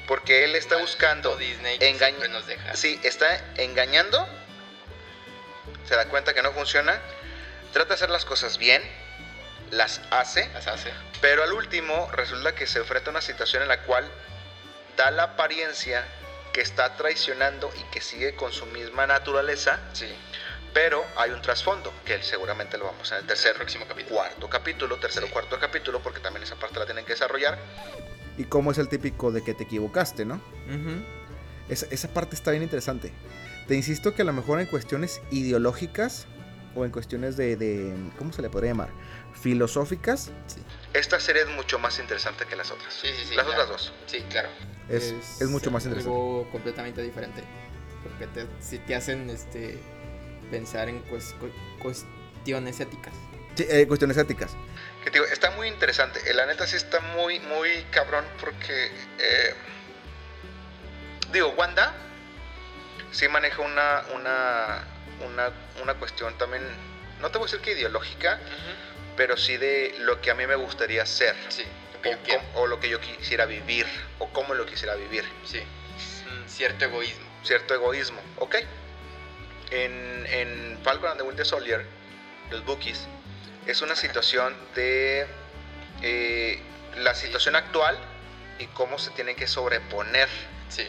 Porque 0.07 0.45
él 0.45 0.55
está 0.55 0.77
buscando. 0.77 1.35
Disney 1.37 1.77
siempre 1.79 2.29
nos 2.29 2.45
deja. 2.45 2.75
Sí, 2.75 2.99
está 3.03 3.27
engañando. 3.55 4.25
Se 5.87 5.95
da 5.95 6.07
cuenta 6.07 6.33
que 6.33 6.43
no 6.43 6.51
funciona. 6.51 6.99
Trata 7.73 7.89
de 7.89 7.93
hacer 7.95 8.09
las 8.11 8.23
cosas 8.25 8.57
bien. 8.57 8.81
Las 9.75 10.01
hace. 10.11 10.49
Las 10.53 10.67
hace. 10.67 10.89
Pero 11.21 11.43
al 11.43 11.53
último 11.53 12.09
resulta 12.11 12.53
que 12.55 12.67
se 12.67 12.79
enfrenta 12.79 13.09
a 13.09 13.11
una 13.11 13.21
situación 13.21 13.61
en 13.63 13.69
la 13.69 13.81
cual 13.83 14.05
da 14.97 15.09
la 15.11 15.23
apariencia 15.23 16.03
que 16.53 16.61
está 16.61 16.95
traicionando 16.95 17.71
y 17.79 17.83
que 17.91 17.99
sigue 18.01 18.35
con 18.35 18.51
su 18.51 18.65
misma 18.67 19.07
naturaleza. 19.07 19.79
Sí. 19.93 20.07
Pero 20.73 21.03
hay 21.17 21.31
un 21.31 21.41
trasfondo 21.41 21.93
que 22.05 22.21
seguramente 22.23 22.77
lo 22.77 22.85
vamos 22.85 23.11
a 23.11 23.15
en 23.17 23.21
el 23.21 23.27
tercer, 23.27 23.55
próximo 23.55 23.85
capítulo. 23.87 24.15
cuarto 24.17 24.49
capítulo, 24.49 24.97
tercero, 24.97 25.27
Sí. 25.27 25.31
cuarto 25.31 25.59
capítulo, 25.59 25.99
porque 26.01 26.19
también 26.19 26.43
esa 26.43 26.55
parte 26.55 26.79
la 26.79 26.85
tienen 26.85 27.05
que 27.05 27.13
desarrollar. 27.13 27.57
Y 28.37 28.45
cómo 28.45 28.71
es 28.71 28.77
el 28.79 28.89
típico 28.89 29.31
de 29.31 29.43
que 29.43 29.53
te 29.53 29.63
equivocaste, 29.65 30.25
¿no? 30.25 30.41
Esa 31.69 32.07
parte 32.09 32.35
está 32.35 32.51
bien 32.51 32.63
interesante. 32.63 33.11
Te 33.67 33.75
insisto 33.75 34.13
que 34.13 34.23
a 34.23 34.25
lo 34.25 34.33
mejor 34.33 34.59
en 34.59 34.65
cuestiones 34.65 35.21
ideológicas 35.31 36.25
o 36.75 36.83
en 36.85 36.91
cuestiones 36.91 37.37
de, 37.37 37.55
de- 37.55 37.95
¿cómo 38.17 38.33
se 38.33 38.41
le 38.41 38.49
podría 38.49 38.71
llamar? 38.71 38.89
Filosóficas, 39.39 40.31
Sí. 40.47 40.61
Esta 40.93 41.19
serie 41.19 41.41
es 41.41 41.47
mucho 41.49 41.79
más 41.79 41.97
interesante 41.97 42.45
que 42.45 42.55
las 42.55 42.69
otras. 42.69 42.93
Sí, 42.93 43.07
sí, 43.07 43.25
sí. 43.29 43.35
las 43.35 43.45
claro. 43.45 43.63
otras 43.63 43.69
dos. 43.69 43.93
Sí, 44.05 44.23
claro. 44.29 44.47
es, 44.89 45.13
es 45.41 45.47
mucho 45.49 45.71
más 45.71 45.83
interesante. 45.85 46.15
Algo 46.15 46.47
completamente 46.51 47.01
diferente. 47.01 47.43
Porque 48.03 48.27
te, 48.27 48.45
si 48.61 48.77
te 48.77 48.93
hacen 48.95 49.27
este 49.31 49.79
pensar 50.51 50.89
en 50.89 51.03
cues- 51.05 51.33
cu- 51.39 51.51
cuestiones 51.81 52.79
éticas. 52.79 53.13
Sí, 53.55 53.65
eh, 53.67 53.87
cuestiones 53.87 54.17
éticas. 54.17 54.51
Que 55.03 55.09
te 55.09 55.17
digo, 55.19 55.25
está 55.31 55.49
muy 55.51 55.67
interesante. 55.67 56.19
Eh, 56.29 56.33
La 56.35 56.45
neta 56.45 56.67
sí 56.67 56.75
está 56.75 56.99
muy, 56.99 57.39
muy 57.39 57.69
cabrón 57.89 58.25
porque... 58.39 58.91
eh, 59.17 59.55
digo, 61.31 61.49
Wanda 61.57 61.91
sí 63.11 63.27
maneja 63.29 63.61
una, 63.63 64.03
una, 64.13 64.83
una, 65.25 65.51
una 65.81 65.93
cuestión 65.95 66.37
también, 66.37 66.63
no 67.21 67.31
te 67.31 67.39
voy 67.39 67.47
a 67.47 67.51
decir 67.51 67.61
que 67.65 67.71
ideológica. 67.71 68.39
Pero 69.15 69.37
sí 69.37 69.57
de 69.57 69.95
lo 69.99 70.21
que 70.21 70.31
a 70.31 70.35
mí 70.35 70.45
me 70.47 70.55
gustaría 70.55 71.05
ser. 71.05 71.35
Sí. 71.49 71.63
Lo 71.93 72.01
que 72.01 72.09
O, 72.09 72.11
yo 72.13 72.17
quiero. 72.23 72.39
cómo- 72.53 72.59
o 72.61 72.67
lo 72.67 72.79
que 72.79 72.89
yo 72.89 72.99
quisiera 72.99 73.45
vivir, 73.45 73.85
o 74.19 74.27
cómo 74.29 74.53
lo 74.53 74.65
quisiera 74.65 74.95
vivir. 74.95 75.23
Sí. 75.45 75.61
Un 76.31 76.49
cierto 76.49 76.85
egoísmo. 76.85 77.25
Cierto 77.43 77.73
egoísmo, 77.73 78.21
¿ok? 78.37 78.55
En, 79.71 80.25
en 80.29 80.79
Falcon 80.83 81.09
and 81.09 81.19
the 81.19 81.23
Winter 81.25 81.45
Soldier, 81.45 81.85
los 82.51 82.63
Bookies, 82.65 83.07
es 83.65 83.81
una 83.81 83.95
situación 83.95 84.55
de 84.75 85.25
eh, 86.01 86.61
la 86.97 87.15
situación 87.15 87.55
actual 87.55 87.97
y 88.59 88.65
cómo 88.67 88.99
se 88.99 89.11
tienen 89.11 89.35
que 89.35 89.47
sobreponer. 89.47 90.29
Sí. 90.69 90.87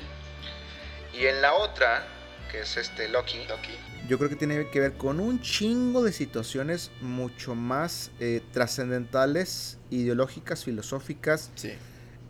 Y 1.12 1.26
en 1.26 1.40
la 1.40 1.54
otra, 1.54 2.06
que 2.54 2.60
es 2.60 2.76
este 2.76 3.08
Loki, 3.08 3.44
Loki. 3.48 3.76
Yo 4.08 4.16
creo 4.18 4.30
que 4.30 4.36
tiene 4.36 4.68
que 4.70 4.78
ver 4.80 4.92
con 4.94 5.18
un 5.18 5.40
chingo 5.40 6.02
de 6.04 6.12
situaciones 6.12 6.92
mucho 7.00 7.54
más 7.56 8.10
eh, 8.20 8.42
trascendentales, 8.52 9.78
ideológicas, 9.90 10.62
filosóficas. 10.64 11.50
Sí. 11.56 11.72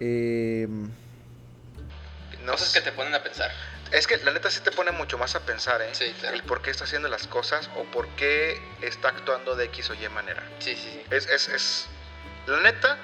eh, 0.00 0.66
no 2.44 2.52
Cosas 2.52 2.68
sé- 2.68 2.78
que 2.78 2.84
te 2.90 2.92
ponen 2.92 3.14
a 3.14 3.22
pensar. 3.22 3.50
es 3.92 4.06
que 4.06 4.16
la 4.18 4.32
neta 4.32 4.50
sí 4.50 4.60
te 4.60 4.70
pone 4.70 4.92
mucho 4.92 5.18
más 5.18 5.34
a 5.34 5.40
pensar, 5.40 5.82
¿eh? 5.82 5.88
Sí, 5.92 6.06
claro. 6.20 6.36
El 6.36 6.42
por 6.44 6.62
qué 6.62 6.70
está 6.70 6.84
haciendo 6.84 7.08
las 7.08 7.26
cosas 7.26 7.68
o 7.76 7.84
por 7.84 8.08
qué 8.16 8.58
está 8.80 9.08
actuando 9.08 9.56
de 9.56 9.66
X 9.66 9.90
o 9.90 9.94
Y 9.94 10.08
manera. 10.08 10.42
Sí, 10.60 10.74
sí, 10.76 10.88
sí. 10.90 11.00
Es, 11.10 11.26
es, 11.28 11.48
es, 11.48 11.86
la 12.46 12.60
neta, 12.62 12.98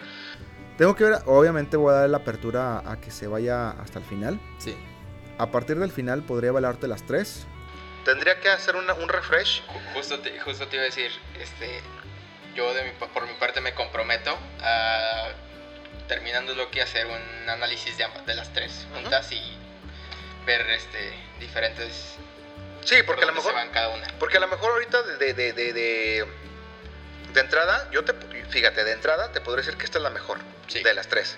tengo 0.79 0.95
que 0.97 1.05
ver, 1.05 1.19
obviamente 1.27 1.77
voy 1.77 1.93
a 1.93 1.99
dar 1.99 2.11
la 2.11 2.17
apertura 2.19 2.79
a, 2.79 2.93
a 2.93 3.01
que 3.01 3.11
se 3.11 3.27
vaya 3.27 3.71
hasta 3.73 3.99
el 3.99 4.05
final. 4.07 4.41
Sí. 4.59 4.75
A 5.41 5.51
partir 5.51 5.79
del 5.79 5.91
final 5.91 6.23
podría 6.23 6.53
valerte 6.53 6.87
las 6.87 7.05
tres. 7.07 7.47
tendría 8.05 8.41
que 8.41 8.49
hacer 8.49 8.77
una- 8.77 8.95
un 8.95 9.09
refresh 9.11 9.63
Ju- 9.67 9.93
Justo 9.95 10.19
te, 10.21 10.39
justo 10.41 10.67
te 10.69 10.77
iba 10.77 10.83
a 10.83 10.87
decir, 10.87 11.11
este, 11.39 11.81
yo 12.55 12.73
de 12.75 12.85
mi, 12.85 12.91
pa- 12.93 13.09
por 13.09 13.27
mi 13.27 13.35
parte 13.35 13.61
me 13.61 13.75
comprometo 13.75 14.37
a, 14.63 15.29
terminando 16.09 16.55
lo 16.55 16.71
que 16.71 16.81
hacer 16.83 17.07
un 17.07 17.49
análisis 17.49 17.97
de, 17.99 18.05
ambas- 18.05 18.25
de 18.27 18.35
las 18.35 18.53
tres 18.55 18.87
juntas 18.95 19.31
y 19.33 19.41
ver 20.47 20.63
este, 20.71 21.13
diferentes 21.41 22.17
Sí, 22.85 22.97
porque 23.07 23.25
a 23.25 23.27
lo 23.27 23.33
mejor, 23.35 23.51
se 23.53 23.57
van 23.57 23.69
cada 23.71 23.89
una. 23.91 24.07
porque 24.19 24.39
a 24.39 24.41
lo 24.41 24.49
mejor 24.49 24.71
ahorita 24.73 25.03
de, 25.03 25.17
de, 25.19 25.35
de, 25.35 25.53
de, 25.53 25.73
de- 25.75 26.27
de 27.35 27.41
entrada, 27.41 27.89
yo 27.93 28.03
te, 28.05 28.15
fíjate, 28.49 28.83
de 28.85 28.93
entrada 28.93 29.31
te 29.33 29.41
podría 29.43 29.65
decir 29.65 29.79
que 29.79 29.85
esta 29.85 29.99
es 29.99 30.03
la 30.03 30.11
mejor 30.11 30.39
Sí. 30.69 30.83
de 30.83 30.95
las 30.95 31.07
tres. 31.09 31.37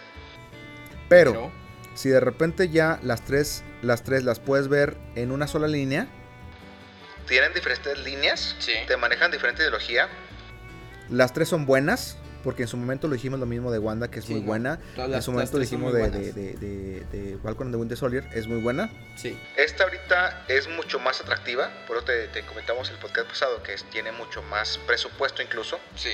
Pero, 1.09 1.33
Pero, 1.33 1.53
si 1.95 2.09
de 2.09 2.21
repente 2.21 2.69
ya 2.69 2.99
las 3.03 3.25
tres, 3.25 3.63
las 3.83 4.03
tres 4.05 4.25
las 4.25 4.41
puedes 4.41 4.69
ver 4.69 4.97
en 5.15 5.33
una 5.33 5.47
sola 5.47 5.69
línea, 5.69 6.07
Tienen 7.29 7.55
diferentes 7.55 7.97
líneas, 8.05 8.57
Sí. 8.59 8.73
te 8.89 8.97
manejan 8.97 9.31
diferente 9.31 9.63
ideología. 9.63 10.09
las 11.09 11.33
tres 11.33 11.49
son 11.49 11.67
buenas. 11.67 12.17
Porque 12.43 12.63
en 12.63 12.69
su 12.69 12.77
momento 12.77 13.07
lo 13.07 13.15
dijimos 13.15 13.39
lo 13.39 13.47
mismo 13.47 13.71
de 13.71 13.79
Wanda, 13.79 14.11
que 14.11 14.19
es 14.19 14.25
Sí, 14.25 14.33
muy 14.35 14.43
buena. 14.43 14.81
Todas 14.97 15.07
en 15.07 15.13
las- 15.13 15.25
su 15.25 15.31
las 15.31 15.35
momento 15.37 15.59
lo 15.59 15.63
dijimos 15.63 15.93
de, 15.95 16.11
de, 16.11 16.33
de, 16.55 17.01
de 17.13 17.39
Falcon 17.41 17.69
and 17.69 17.75
the 17.77 17.79
Winter 17.79 17.97
Soldier, 17.97 18.29
es 18.35 18.49
muy 18.49 18.61
buena. 18.61 18.91
sí. 19.15 19.39
Esta 19.57 19.85
ahorita 19.85 20.45
es 20.49 20.69
mucho 20.69 20.99
más 20.99 21.21
atractiva, 21.21 21.71
por 21.87 21.99
eso 21.99 22.07
te, 22.07 22.27
te 22.29 22.43
comentamos 22.43 22.91
el 22.91 22.97
podcast 22.97 23.29
pasado 23.29 23.63
que 23.63 23.75
es- 23.75 23.85
tiene 23.91 24.11
mucho 24.11 24.43
más 24.43 24.77
presupuesto 24.89 25.41
incluso. 25.41 25.79
Sí. 25.95 26.11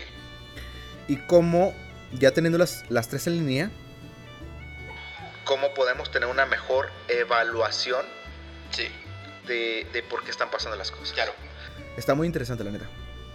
Y 1.09 1.17
como 1.17 1.73
ya 2.13 2.31
teniendo 2.33 2.59
las, 2.59 2.85
las 2.91 3.09
tres 3.09 3.27
en 3.27 3.33
línea, 3.33 3.71
Cómo 5.49 5.73
podemos 5.73 6.11
tener 6.11 6.29
una 6.29 6.45
mejor 6.45 6.91
evaluación 7.09 8.05
Sí, 8.71 8.87
de, 9.47 9.87
de 9.95 10.03
por 10.03 10.23
qué 10.23 10.31
están 10.31 10.51
pasando 10.51 10.77
las 10.77 10.91
cosas. 10.91 11.13
claro. 11.15 11.33
está 11.97 12.15
muy 12.15 12.27
interesante 12.27 12.63
la 12.65 12.71
neta. 12.71 12.85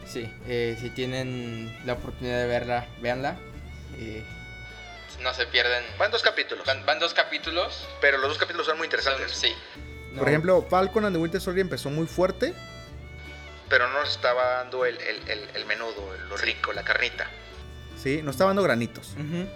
Sí. 0.05 0.31
eh, 0.47 0.77
si 0.79 0.91
tienen 0.91 1.75
la 1.87 1.93
oportunidad 1.93 2.37
de 2.37 2.45
verla, 2.45 2.85
véanla. 3.01 3.35
Eh, 3.97 4.23
No 5.23 5.33
se 5.33 5.47
pierden. 5.47 5.83
Van 5.97 6.11
dos 6.11 6.21
capítulos, 6.21 6.65
Van, 6.67 6.85
van 6.85 6.99
dos 6.99 7.15
capítulos. 7.15 7.87
pero 7.99 8.19
los 8.19 8.29
dos 8.29 8.37
capítulos 8.37 8.67
son 8.67 8.77
muy 8.77 8.87
Son, 8.87 8.93
interesantes. 8.99 9.31
sí, 9.35 9.51
no, 10.11 10.19
Por 10.19 10.29
ejemplo, 10.29 10.67
Falcon 10.69 11.05
and 11.05 11.15
the 11.15 11.19
Winter 11.21 11.41
Soldier 11.41 11.61
empezó 11.63 11.89
muy 11.89 12.05
fuerte. 12.05 12.53
Pero 13.69 13.87
no 13.87 14.01
nos 14.01 14.09
estaba 14.11 14.43
dando 14.59 14.85
el, 14.85 15.01
el- 15.01 15.27
el- 15.29 15.49
el 15.55 15.65
menudo, 15.65 16.13
lo 16.29 16.37
rico, 16.37 16.73
la 16.73 16.83
carnita. 16.83 17.25
Sí, 17.97 18.21
nos 18.21 18.35
estaba 18.35 18.49
dando 18.49 18.61
granitos. 18.61 19.13
ujú, 19.13 19.47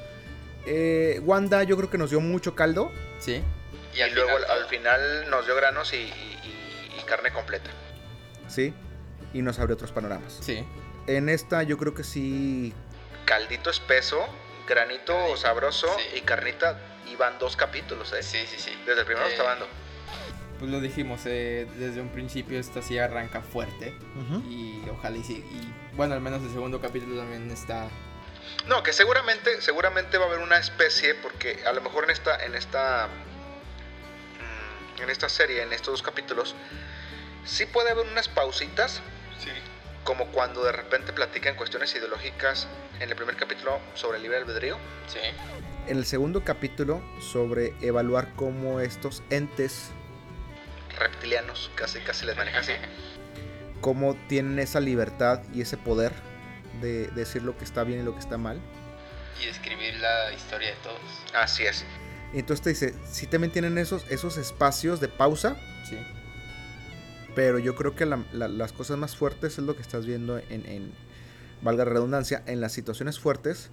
Eh, 0.68 1.20
Wanda 1.24 1.64
yo 1.64 1.78
creo 1.78 1.90
que 1.90 1.98
nos 1.98 2.10
dio 2.10 2.20
mucho 2.20 2.54
caldo. 2.56 2.92
Sí. 3.20 3.42
y 3.96 4.14
luego 4.14 4.38
final 4.38 4.52
al 4.52 4.66
final 4.68 5.30
nos 5.30 5.46
dio 5.46 5.56
granos 5.56 5.94
y, 5.94 5.98
y- 5.98 7.04
carne 7.08 7.32
completa. 7.32 7.70
Sí. 8.50 8.74
y 9.34 9.42
nos 9.42 9.60
abre 9.60 9.74
otros 9.74 9.92
panoramas. 9.94 10.38
Sí. 10.42 10.64
En 11.08 11.30
esta 11.30 11.64
yo 11.64 11.78
creo 11.78 11.94
que 11.94 12.04
sí 12.04 12.74
Caldito 13.26 13.70
espeso, 13.70 14.20
granito 14.68 15.36
sabroso 15.38 15.88
sí. 15.98 16.18
y 16.18 16.22
carnita. 16.22 16.78
Y 17.10 17.16
van 17.16 17.40
dos 17.40 17.56
capítulos, 17.56 18.12
¿eh? 18.12 18.22
Sí, 18.24 18.40
sí, 18.46 18.58
sí. 18.60 18.72
Desde 18.86 19.00
el 19.02 19.06
primero 19.06 19.26
Eh, 19.28 19.32
está 19.32 19.44
dando. 19.44 19.66
Pues 20.60 20.70
lo 20.70 20.82
dijimos, 20.82 21.22
eh, 21.26 21.66
desde 21.78 22.02
un 22.02 22.10
principio 22.10 22.60
esta 22.60 22.82
sí 22.82 22.98
arranca 22.98 23.42
fuerte. 23.42 23.94
Y 24.50 24.82
ojalá 24.92 25.16
y 25.18 25.24
sí. 25.24 25.46
Y 25.52 25.96
bueno, 25.96 26.16
al 26.16 26.20
menos 26.22 26.42
el 26.44 26.50
segundo 26.52 26.82
capítulo 26.82 27.16
también 27.18 27.50
está. 27.52 27.88
No, 28.68 28.84
que 28.84 28.92
seguramente, 28.94 29.62
seguramente 29.62 30.18
va 30.18 30.26
a 30.26 30.28
haber 30.28 30.40
una 30.40 30.58
especie, 30.58 31.16
porque 31.16 31.64
a 31.66 31.72
lo 31.74 31.82
mejor 31.82 32.04
en 32.06 32.10
esta, 32.12 32.44
en 32.44 32.56
esta, 32.56 33.08
mm, 34.98 35.02
en 35.04 35.10
esta 35.10 35.30
serie, 35.30 35.62
en 35.64 35.72
estos 35.74 35.94
dos 35.94 36.02
capítulos, 36.02 36.56
sí 37.46 37.66
puede 37.66 37.92
haber 37.92 38.06
unas 38.08 38.28
pausitas, 38.28 39.02
Sí. 39.40 39.50
como 40.04 40.28
cuando 40.28 40.64
de 40.64 40.72
repente 40.72 41.14
platican 41.14 41.56
cuestiones 41.56 41.94
ideológicas 41.96 42.68
en 43.00 43.10
el 43.10 43.16
primer 43.16 43.36
capítulo 43.36 43.80
sobre 43.94 44.18
el 44.18 44.24
libre 44.24 44.38
albedrío. 44.40 44.78
Sí. 45.08 45.20
En 45.88 45.98
el 45.98 46.06
segundo 46.06 46.44
capítulo 46.44 47.02
sobre 47.22 47.74
evaluar 47.82 48.34
cómo 48.36 48.80
estos 48.80 49.24
entes, 49.30 49.92
Reptilianos, 51.00 51.70
casi, 51.76 52.00
casi 52.00 52.26
les 52.26 52.36
maneja 52.36 52.60
así. 52.60 52.74
cómo 53.82 54.16
tienen 54.28 54.58
esa 54.60 54.80
libertad 54.80 55.42
y 55.54 55.62
ese 55.62 55.78
poder 55.78 56.12
de 56.82 57.08
decir 57.10 57.44
lo 57.44 57.58
que 57.58 57.64
está 57.64 57.84
bien 57.84 58.02
y 58.02 58.04
lo 58.04 58.14
que 58.14 58.20
está 58.20 58.38
mal. 58.38 58.60
Y 59.44 59.48
escribir 59.48 59.96
la 59.98 60.32
historia 60.34 60.70
de 60.70 60.76
todos. 60.84 61.00
Así 61.34 61.64
es. 61.64 61.86
Y 62.34 62.40
entonces 62.40 62.64
te 62.64 62.70
dice, 62.72 62.96
sí 63.10 63.28
también 63.28 63.52
tienen 63.54 63.78
esos, 63.78 64.04
esos 64.10 64.38
espacios 64.38 65.00
de 65.00 65.08
pausa, 65.08 65.56
Sí. 65.88 65.98
pero 67.36 67.60
yo 67.60 67.76
creo 67.76 67.96
que 67.96 68.06
la- 68.06 68.24
la- 68.34 68.48
las 68.48 68.72
cosas 68.74 68.98
más 68.98 69.16
fuertes 69.16 69.54
es 69.54 69.64
lo 69.64 69.76
que 69.76 69.82
estás 69.82 70.06
viendo 70.06 70.38
en, 70.38 70.66
en, 70.66 70.94
valga 71.62 71.86
la 71.86 71.92
redundancia, 71.92 72.44
en 72.46 72.62
las 72.62 72.72
situaciones 72.74 73.20
fuertes, 73.20 73.70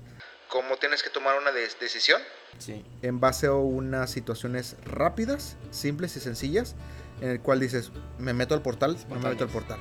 ¿Cómo 0.49 0.77
tienes 0.77 1.03
que 1.03 1.11
tomar 1.11 1.37
una 1.37 1.51
decisión? 1.51 2.21
Sí. 2.59 2.85
en 3.03 3.19
base 3.19 3.49
a 3.49 3.53
unas 3.55 4.09
situaciones 4.11 4.77
rápidas, 4.85 5.57
simples 5.73 6.17
y 6.17 6.21
sencillas, 6.21 6.77
en 7.21 7.31
el 7.31 7.41
cual 7.41 7.59
dices, 7.59 7.91
me 8.19 8.35
meto 8.35 8.55
al 8.55 8.63
portal, 8.63 8.97
no 9.09 9.17
me 9.17 9.31
meto 9.31 9.43
al 9.43 9.51
portal. 9.51 9.81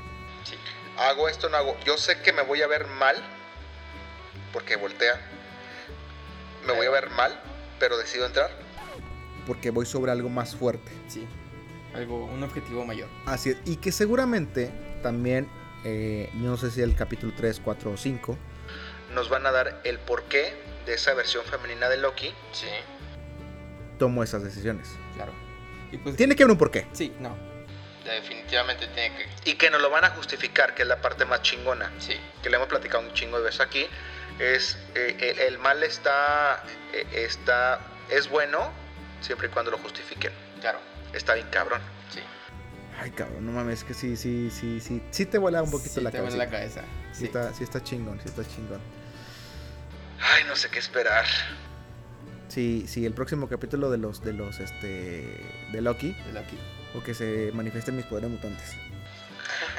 Hago 0.97 1.27
esto, 1.27 1.49
no 1.49 1.58
hago. 1.58 1.77
Yo 1.86 1.97
sé 1.97 2.21
que 2.21 2.34
me 2.34 2.43
voy 2.43 2.62
a 2.62 2.67
ver 2.67 2.88
mal, 2.88 3.15
porque 4.51 4.75
voltea. 4.75 5.19
Me 6.67 6.73
voy 6.73 6.86
a 6.86 6.91
ver 6.91 7.10
mal, 7.12 7.38
pero 7.79 7.97
decido 7.97 8.25
entrar. 8.25 8.49
Porque 9.45 9.69
voy 9.71 9.86
sobre 9.86 10.12
algo 10.12 10.29
más 10.29 10.56
fuerte. 10.56 10.91
Sí. 11.08 11.27
Algo, 11.93 12.25
un 12.25 12.41
objetivo 12.43 12.86
mayor. 12.86 13.10
Así 13.25 13.51
es. 13.51 13.58
Y 13.65 13.77
que 13.77 13.91
seguramente 13.91 14.71
también, 15.03 15.49
eh, 15.84 16.29
yo 16.36 16.49
no 16.49 16.58
sé 16.58 16.71
si 16.71 16.82
el 16.82 16.95
capítulo 16.95 17.34
3, 17.36 17.60
4 17.63 17.91
o 17.91 17.97
5, 17.97 18.38
Nos 19.13 19.29
van 19.29 19.45
a 19.45 19.51
dar 19.51 19.82
el 19.84 19.99
porqué 19.99 20.56
de 20.88 20.93
esa 20.95 21.13
versión 21.13 21.43
femenina 21.45 21.88
de 21.89 21.97
Loki. 21.97 22.34
Sí. 22.51 22.67
tomo 23.99 24.23
esas 24.23 24.43
decisiones. 24.43 24.89
Claro. 25.15 25.32
Y 25.91 25.97
pues. 25.97 26.15
Tiene 26.15 26.36
que 26.36 26.43
haber 26.43 26.51
un 26.53 26.58
porqué. 26.58 26.88
Sí, 26.93 27.13
no. 27.19 27.36
Definitivamente 28.05 28.87
tiene 28.87 29.15
que. 29.15 29.51
Y 29.51 29.55
que 29.55 29.69
nos 29.69 29.81
lo 29.81 29.89
van 29.89 30.03
a 30.05 30.09
justificar, 30.11 30.75
que 30.75 30.81
es 30.81 30.87
la 30.87 31.01
parte 31.01 31.25
más 31.25 31.41
chingona. 31.41 31.91
Sí. 31.99 32.15
Que 32.41 32.49
le 32.49 32.57
hemos 32.57 32.67
platicado 32.67 33.03
un 33.03 33.13
chingo 33.13 33.37
de 33.37 33.45
veces 33.45 33.61
aquí. 33.61 33.87
Es 34.39 34.77
eh, 34.95 35.15
el, 35.19 35.39
el 35.53 35.59
mal 35.59 35.81
está, 35.83 36.63
eh, 36.93 37.05
está. 37.13 37.79
Es 38.09 38.29
bueno 38.29 38.71
siempre 39.21 39.47
y 39.47 39.51
cuando 39.51 39.71
lo 39.71 39.77
justifiquen. 39.77 40.33
Claro. 40.59 40.79
Está 41.13 41.35
bien 41.35 41.47
cabrón. 41.51 41.79
Sí. 42.13 42.19
Ay, 42.99 43.11
cabrón, 43.11 43.45
no 43.45 43.51
mames, 43.53 43.79
es 43.79 43.83
que 43.85 43.93
sí, 43.93 44.17
sí, 44.17 44.49
sí, 44.51 44.79
sí. 44.79 45.01
Sí 45.11 45.25
te 45.25 45.37
vuela 45.37 45.61
un 45.63 45.71
poquito 45.71 45.95
Sí, 45.95 46.01
la 46.01 46.11
te 46.11 46.19
vuela 46.21 46.45
cabeza. 46.49 46.81
la 46.81 46.87
cabeza. 46.87 47.13
Sí, 47.13 47.19
Sí. 47.19 47.25
está, 47.25 47.53
sí 47.53 47.63
está 47.63 47.83
chingón, 47.83 48.19
sí 48.19 48.27
está 48.29 48.43
chingón. 48.47 48.81
Ay, 50.19 50.43
no 50.47 50.55
sé 50.55 50.69
qué 50.69 50.79
esperar. 50.79 51.25
Sí, 52.49 52.85
sí, 52.87 53.05
el 53.05 53.13
próximo 53.13 53.47
capítulo 53.49 53.89
de 53.89 53.97
los, 53.97 54.23
de 54.23 54.33
los, 54.33 54.59
este, 54.59 55.37
de 55.71 55.81
Loki, 55.81 56.13
de 56.13 56.33
Loki. 56.33 56.57
O 56.95 57.03
que 57.03 57.13
se 57.13 57.51
manifiesten 57.53 57.95
mis 57.95 58.06
poderes 58.06 58.29
mutantes. 58.29 58.75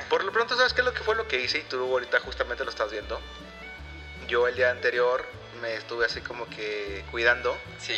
Por 0.08 0.24
lo 0.24 0.32
pronto, 0.32 0.56
¿sabes 0.56 0.72
qué 0.72 0.80
es 0.80 0.84
lo 0.84 0.92
que 0.94 1.02
fue 1.02 1.14
lo 1.16 1.26
que 1.28 1.40
hice? 1.40 1.58
Y 1.58 1.62
tú 1.62 1.80
ahorita 1.82 2.20
justamente 2.20 2.64
lo 2.64 2.70
estás 2.70 2.90
viendo. 2.90 3.20
Yo 4.28 4.46
el 4.48 4.54
día 4.56 4.70
anterior 4.70 5.24
me 5.60 5.74
estuve 5.74 6.06
así 6.06 6.20
como 6.20 6.46
que 6.48 7.04
cuidando. 7.10 7.56
Sí. 7.78 7.94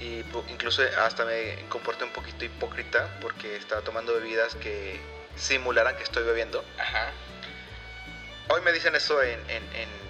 Y 0.00 0.24
incluso 0.48 0.82
hasta 1.04 1.24
me 1.24 1.56
comporté 1.68 2.04
un 2.04 2.10
poquito 2.12 2.44
hipócrita 2.44 3.08
porque 3.20 3.56
estaba 3.56 3.82
tomando 3.82 4.14
bebidas 4.14 4.54
que 4.54 4.98
simularan 5.36 5.96
que 5.96 6.02
estoy 6.02 6.22
bebiendo. 6.24 6.64
Ajá. 6.78 7.10
Hoy 8.48 8.62
me 8.62 8.72
dicen 8.72 8.94
eso 8.96 9.22
en, 9.22 9.38
en- 9.50 9.68
en- 9.74 10.00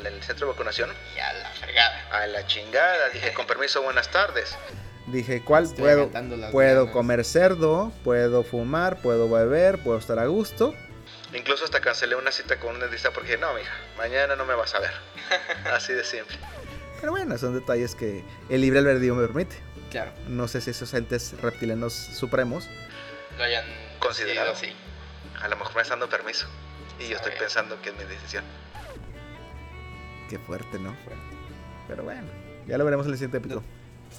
en 0.00 0.06
el 0.06 0.22
centro 0.22 0.46
de 0.46 0.52
vacunación. 0.52 0.90
Y 1.14 1.18
a 1.18 1.32
la 1.34 1.50
fregada. 1.50 2.08
A 2.12 2.26
la 2.26 2.46
chingada. 2.46 3.10
Dije, 3.10 3.34
con 3.34 3.46
permiso, 3.46 3.82
buenas 3.82 4.10
tardes. 4.10 4.56
Dije, 5.12 5.42
¿cuál? 5.42 5.64
Estoy 5.64 5.78
puedo 5.82 6.10
puedo 6.52 6.80
ganas. 6.80 6.92
comer 6.92 7.24
cerdo, 7.24 7.92
puedo 8.04 8.42
fumar, 8.44 9.00
puedo 9.00 9.28
beber, 9.28 9.78
puedo 9.82 9.98
estar 9.98 10.18
a 10.18 10.26
gusto. 10.26 10.74
Incluso 11.34 11.64
hasta 11.64 11.80
cancelé 11.80 12.16
una 12.16 12.32
cita 12.32 12.58
con 12.58 12.74
un 12.74 12.80
dentista 12.80 13.10
porque 13.12 13.36
no, 13.38 13.52
mija, 13.54 13.72
mañana 13.96 14.36
no 14.36 14.44
me 14.44 14.54
vas 14.54 14.74
a 14.74 14.80
ver. 14.80 14.90
Así 15.72 15.92
de 15.92 16.04
simple. 16.04 16.36
Pero 17.00 17.12
bueno, 17.12 17.38
son 17.38 17.54
detalles 17.54 17.94
que 17.94 18.24
el 18.48 18.60
libre 18.60 18.80
albedrío 18.80 19.14
me 19.14 19.26
permite. 19.26 19.56
Claro. 19.90 20.12
No 20.28 20.46
sé 20.48 20.60
si 20.60 20.70
esos 20.70 20.92
entes 20.94 21.34
reptilianos 21.40 21.92
supremos 21.92 22.68
Lo 23.36 23.42
hayan 23.44 23.64
Considerado. 23.98 24.52
decidido 24.52 24.76
A 25.40 25.48
lo 25.48 25.56
mejor 25.56 25.74
me 25.74 25.82
están 25.82 25.98
dando 25.98 26.14
permiso. 26.14 26.46
Y 27.00 27.08
yo 27.08 27.16
estoy 27.16 27.32
pensando 27.38 27.80
que 27.82 27.88
es 27.90 27.96
mi 27.96 28.04
decisión. 28.04 28.44
Qué 30.28 30.38
fuerte, 30.38 30.78
¿no? 30.78 30.94
Fuerte. 31.04 31.36
Pero 31.88 32.04
bueno, 32.04 32.28
ya 32.66 32.78
lo 32.78 32.84
veremos 32.84 33.06
en 33.06 33.12
el 33.12 33.18
siguiente 33.18 33.38
episodio. 33.38 33.64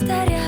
повторять. 0.00 0.39